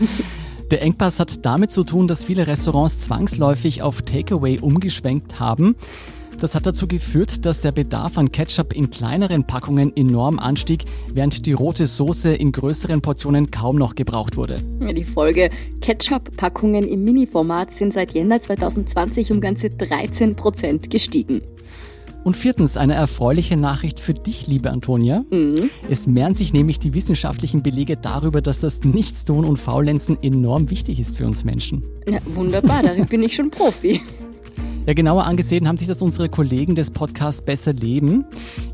Der 0.72 0.82
Engpass 0.82 1.20
hat 1.20 1.46
damit 1.46 1.70
zu 1.70 1.84
tun, 1.84 2.08
dass 2.08 2.24
viele 2.24 2.46
Restaurants 2.46 3.00
zwangsläufig 3.00 3.82
auf 3.82 4.02
Takeaway 4.02 4.58
umgeschwenkt 4.58 5.38
haben. 5.38 5.76
Das 6.40 6.54
hat 6.54 6.66
dazu 6.66 6.86
geführt, 6.86 7.44
dass 7.46 7.62
der 7.62 7.72
Bedarf 7.72 8.16
an 8.16 8.30
Ketchup 8.30 8.72
in 8.72 8.90
kleineren 8.90 9.44
Packungen 9.44 9.96
enorm 9.96 10.38
anstieg, 10.38 10.84
während 11.12 11.46
die 11.46 11.52
rote 11.52 11.86
Soße 11.86 12.32
in 12.32 12.52
größeren 12.52 13.00
Portionen 13.00 13.50
kaum 13.50 13.74
noch 13.74 13.96
gebraucht 13.96 14.36
wurde. 14.36 14.62
Die 14.80 15.02
Folge 15.02 15.50
Ketchup-Packungen 15.80 16.84
im 16.84 17.02
Mini-Format 17.02 17.72
sind 17.72 17.92
seit 17.92 18.14
Jänner 18.14 18.40
2020 18.40 19.32
um 19.32 19.40
ganze 19.40 19.70
13 19.70 20.36
Prozent 20.36 20.90
gestiegen. 20.90 21.42
Und 22.22 22.36
viertens, 22.36 22.76
eine 22.76 22.94
erfreuliche 22.94 23.56
Nachricht 23.56 23.98
für 23.98 24.14
dich, 24.14 24.46
liebe 24.46 24.70
Antonia. 24.70 25.24
Mhm. 25.30 25.70
Es 25.88 26.06
mehren 26.06 26.34
sich 26.36 26.52
nämlich 26.52 26.78
die 26.78 26.94
wissenschaftlichen 26.94 27.64
Belege 27.64 27.96
darüber, 27.96 28.42
dass 28.42 28.60
das 28.60 28.84
Nichtstun 28.84 29.44
und 29.44 29.56
Faulenzen 29.56 30.16
enorm 30.22 30.70
wichtig 30.70 31.00
ist 31.00 31.16
für 31.16 31.26
uns 31.26 31.44
Menschen. 31.44 31.82
Ja, 32.08 32.18
wunderbar, 32.26 32.82
darin 32.84 33.06
bin 33.06 33.24
ich 33.24 33.34
schon 33.34 33.50
Profi. 33.50 34.02
Ja, 34.88 34.94
genauer 34.94 35.24
angesehen 35.24 35.68
haben 35.68 35.76
sich 35.76 35.86
das 35.86 36.00
unsere 36.00 36.30
Kollegen 36.30 36.74
des 36.74 36.90
Podcasts 36.90 37.42
Besser 37.42 37.74
Leben. 37.74 38.24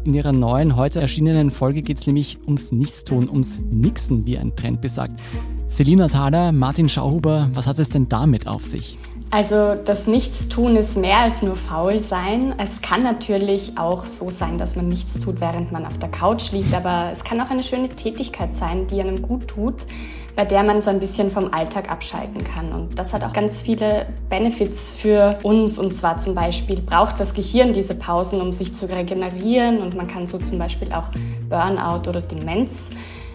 In 0.05 0.15
ihrer 0.15 0.31
neuen, 0.31 0.77
heute 0.77 1.01
erschienenen 1.01 1.51
Folge 1.51 1.83
geht 1.83 1.99
es 1.99 2.07
nämlich 2.07 2.39
ums 2.47 2.71
Nichtstun, 2.71 3.29
ums 3.29 3.59
Nixen, 3.59 4.25
wie 4.25 4.39
ein 4.39 4.55
Trend 4.55 4.81
besagt. 4.81 5.19
Selina 5.67 6.07
Thaler, 6.07 6.53
Martin 6.53 6.89
Schauhuber, 6.89 7.51
was 7.55 7.67
hat 7.67 7.81
es 7.81 7.89
denn 7.89 8.09
damit 8.09 8.47
auf 8.47 8.63
sich? 8.63 8.97
Also 9.33 9.75
das 9.75 10.07
Nichtstun 10.07 10.77
ist 10.77 10.97
mehr 10.97 11.19
als 11.19 11.43
nur 11.43 11.57
faul 11.57 11.99
sein. 11.99 12.55
Es 12.59 12.81
kann 12.81 13.03
natürlich 13.03 13.77
auch 13.77 14.07
so 14.07 14.31
sein, 14.31 14.57
dass 14.57 14.77
man 14.77 14.89
nichts 14.89 15.19
tut, 15.19 15.41
während 15.41 15.73
man 15.73 15.85
auf 15.85 15.99
der 15.99 16.11
Couch 16.11 16.53
liegt, 16.53 16.73
aber 16.75 17.09
es 17.11 17.25
kann 17.25 17.41
auch 17.41 17.51
eine 17.51 17.65
schöne 17.65 17.89
Tätigkeit 17.89 18.55
sein, 18.55 18.87
die 18.87 19.01
einem 19.01 19.21
gut 19.21 19.49
tut 19.49 19.85
bei 20.37 20.45
der 20.45 20.65
man 20.65 20.81
so 20.81 20.91
ein 20.91 21.01
bisschen 21.01 21.31
vom 21.31 21.53
Alltag 21.53 21.91
abschalten 21.91 22.43
kann. 22.43 22.73
Und 22.73 22.99
das 22.99 23.13
hat 23.13 23.23
auch 23.23 23.33
ganz 23.33 23.63
viele 23.63 24.07
Benefits 24.29 24.91
für 24.91 25.39
uns. 25.43 25.79
Und 25.79 25.95
zwar 25.95 26.19
zum 26.19 26.35
Beispiel 26.35 26.81
braucht 26.81 27.21
das 27.21 27.35
Gehirn 27.35 27.73
diese 27.73 27.95
Pausen, 27.95 28.41
um 28.41 28.51
sich 28.51 28.75
zu 28.75 28.87
regenerieren. 28.87 29.81
Und 29.81 29.97
man 29.97 30.07
kann 30.07 30.27
so 30.27 30.39
zum 30.39 30.59
Beispiel 30.59 30.93
auch 30.93 31.11
Burnout 31.49 32.09
oder 32.09 32.21
Demenz 32.21 32.91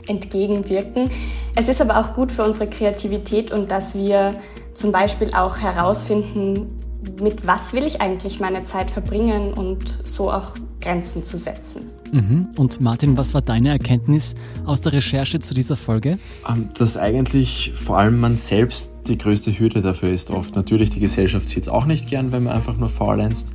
entgegenwirken. 0.07 1.09
Es 1.55 1.69
ist 1.69 1.81
aber 1.81 1.99
auch 1.99 2.15
gut 2.15 2.31
für 2.31 2.43
unsere 2.43 2.67
Kreativität 2.67 3.51
und 3.51 3.71
dass 3.71 3.95
wir 3.95 4.35
zum 4.73 4.91
Beispiel 4.91 5.31
auch 5.33 5.57
herausfinden, 5.59 6.79
mit 7.21 7.47
was 7.47 7.73
will 7.73 7.85
ich 7.85 8.01
eigentlich 8.01 8.39
meine 8.39 8.63
Zeit 8.63 8.91
verbringen 8.91 9.53
und 9.53 9.99
so 10.03 10.31
auch 10.31 10.55
Grenzen 10.81 11.23
zu 11.23 11.37
setzen. 11.37 11.83
Mhm. 12.11 12.49
Und 12.57 12.81
Martin, 12.81 13.17
was 13.17 13.33
war 13.33 13.41
deine 13.41 13.69
Erkenntnis 13.69 14.35
aus 14.65 14.81
der 14.81 14.93
Recherche 14.93 15.39
zu 15.39 15.53
dieser 15.53 15.75
Folge? 15.75 16.17
Ähm, 16.49 16.69
dass 16.77 16.97
eigentlich 16.97 17.73
vor 17.75 17.97
allem 17.97 18.19
man 18.19 18.35
selbst 18.35 18.93
die 19.07 19.17
größte 19.17 19.57
Hürde 19.57 19.81
dafür 19.81 20.09
ist 20.09 20.31
oft. 20.31 20.55
Natürlich, 20.55 20.89
die 20.89 20.99
Gesellschaft 20.99 21.49
sieht 21.49 21.63
es 21.63 21.69
auch 21.69 21.85
nicht 21.85 22.07
gern, 22.09 22.31
wenn 22.31 22.43
man 22.43 22.53
einfach 22.53 22.77
nur 22.77 22.89
faulenzt, 22.89 23.49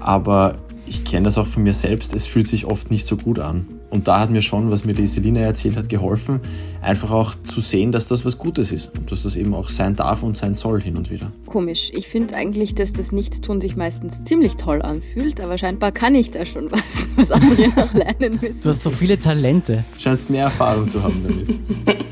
aber 0.00 0.58
ich 0.86 1.04
kenne 1.04 1.24
das 1.24 1.38
auch 1.38 1.46
von 1.46 1.62
mir 1.62 1.74
selbst, 1.74 2.14
es 2.14 2.26
fühlt 2.26 2.48
sich 2.48 2.64
oft 2.64 2.90
nicht 2.90 3.06
so 3.06 3.16
gut 3.16 3.38
an. 3.38 3.66
Und 3.90 4.06
da 4.06 4.20
hat 4.20 4.30
mir 4.30 4.42
schon, 4.42 4.70
was 4.70 4.84
mir 4.84 4.92
die 4.92 5.06
Selina 5.06 5.40
erzählt 5.40 5.76
hat, 5.76 5.88
geholfen, 5.88 6.40
einfach 6.82 7.10
auch 7.10 7.34
zu 7.46 7.60
sehen, 7.60 7.90
dass 7.90 8.06
das 8.06 8.24
was 8.24 8.36
Gutes 8.36 8.70
ist 8.70 8.96
und 8.98 9.10
dass 9.10 9.22
das 9.22 9.36
eben 9.36 9.54
auch 9.54 9.70
sein 9.70 9.96
darf 9.96 10.22
und 10.22 10.36
sein 10.36 10.54
soll 10.54 10.80
hin 10.82 10.96
und 10.96 11.10
wieder. 11.10 11.32
Komisch. 11.46 11.90
Ich 11.94 12.06
finde 12.06 12.34
eigentlich, 12.36 12.74
dass 12.74 12.92
das 12.92 13.12
Nichtstun 13.12 13.60
sich 13.60 13.76
meistens 13.76 14.22
ziemlich 14.24 14.56
toll 14.56 14.82
anfühlt, 14.82 15.40
aber 15.40 15.56
scheinbar 15.56 15.92
kann 15.92 16.14
ich 16.14 16.30
da 16.30 16.44
schon 16.44 16.70
was, 16.70 17.08
was 17.16 17.30
andere 17.30 17.68
noch 17.76 17.94
lernen 17.94 18.38
müssen. 18.40 18.60
Du 18.62 18.68
hast 18.68 18.82
so 18.82 18.90
viele 18.90 19.18
Talente. 19.18 19.84
Du 19.94 20.00
scheinst 20.00 20.28
mehr 20.28 20.44
Erfahrung 20.44 20.86
zu 20.86 21.02
haben 21.02 21.22
damit. 21.26 21.58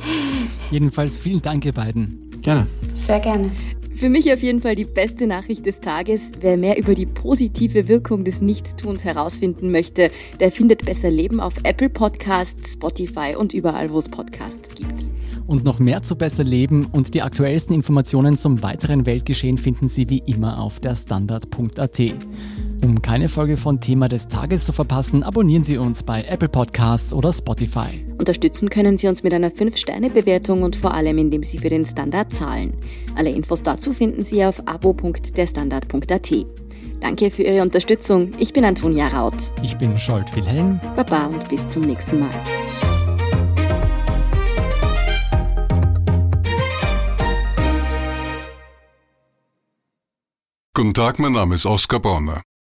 Jedenfalls 0.70 1.16
vielen 1.16 1.42
Dank, 1.42 1.64
ihr 1.64 1.72
beiden. 1.72 2.40
Gerne. 2.40 2.66
Sehr 2.94 3.20
gerne. 3.20 3.50
Für 3.96 4.10
mich 4.10 4.30
auf 4.30 4.42
jeden 4.42 4.60
Fall 4.60 4.74
die 4.74 4.84
beste 4.84 5.26
Nachricht 5.26 5.64
des 5.64 5.80
Tages. 5.80 6.20
Wer 6.40 6.58
mehr 6.58 6.76
über 6.76 6.94
die 6.94 7.06
positive 7.06 7.88
Wirkung 7.88 8.24
des 8.24 8.42
Nichtstuns 8.42 9.04
herausfinden 9.04 9.70
möchte, 9.70 10.10
der 10.38 10.52
findet 10.52 10.84
Besser 10.84 11.10
Leben 11.10 11.40
auf 11.40 11.54
Apple 11.62 11.88
Podcasts, 11.88 12.74
Spotify 12.74 13.34
und 13.38 13.54
überall, 13.54 13.90
wo 13.90 13.96
es 13.96 14.10
Podcasts 14.10 14.74
gibt. 14.74 15.08
Und 15.46 15.64
noch 15.64 15.78
mehr 15.78 16.02
zu 16.02 16.14
Besser 16.14 16.44
Leben 16.44 16.84
und 16.92 17.14
die 17.14 17.22
aktuellsten 17.22 17.74
Informationen 17.74 18.36
zum 18.36 18.62
weiteren 18.62 19.06
Weltgeschehen 19.06 19.56
finden 19.56 19.88
Sie 19.88 20.10
wie 20.10 20.22
immer 20.26 20.60
auf 20.60 20.78
der 20.78 20.94
Standard.at. 20.94 21.98
Um 22.82 23.02
keine 23.02 23.28
Folge 23.28 23.56
von 23.56 23.80
Thema 23.80 24.08
des 24.08 24.28
Tages 24.28 24.64
zu 24.64 24.72
verpassen, 24.72 25.22
abonnieren 25.22 25.64
Sie 25.64 25.78
uns 25.78 26.02
bei 26.02 26.22
Apple 26.24 26.48
Podcasts 26.48 27.12
oder 27.12 27.32
Spotify. 27.32 28.04
Unterstützen 28.18 28.70
können 28.70 28.98
Sie 28.98 29.08
uns 29.08 29.22
mit 29.22 29.32
einer 29.32 29.50
5-Sterne-Bewertung 29.50 30.62
und 30.62 30.76
vor 30.76 30.94
allem, 30.94 31.18
indem 31.18 31.42
Sie 31.42 31.58
für 31.58 31.68
den 31.68 31.84
Standard 31.84 32.34
zahlen. 32.34 32.74
Alle 33.14 33.30
Infos 33.30 33.62
dazu 33.62 33.92
finden 33.92 34.24
Sie 34.24 34.44
auf 34.44 34.62
abo.derstandard.at. 34.66 36.32
Danke 37.00 37.30
für 37.30 37.42
Ihre 37.42 37.62
Unterstützung. 37.62 38.32
Ich 38.38 38.52
bin 38.52 38.64
Antonia 38.64 39.08
Raut. 39.08 39.36
Ich 39.62 39.76
bin 39.76 39.96
Scholt 39.96 40.34
Wilhelm. 40.34 40.80
Baba 40.94 41.26
und 41.26 41.48
bis 41.48 41.68
zum 41.68 41.82
nächsten 41.82 42.20
Mal. 42.20 42.30
Guten 50.74 50.92
Tag, 50.92 51.18
mein 51.18 51.32
Name 51.32 51.54
ist 51.54 51.64
Oskar 51.64 52.00
Bonner. 52.00 52.42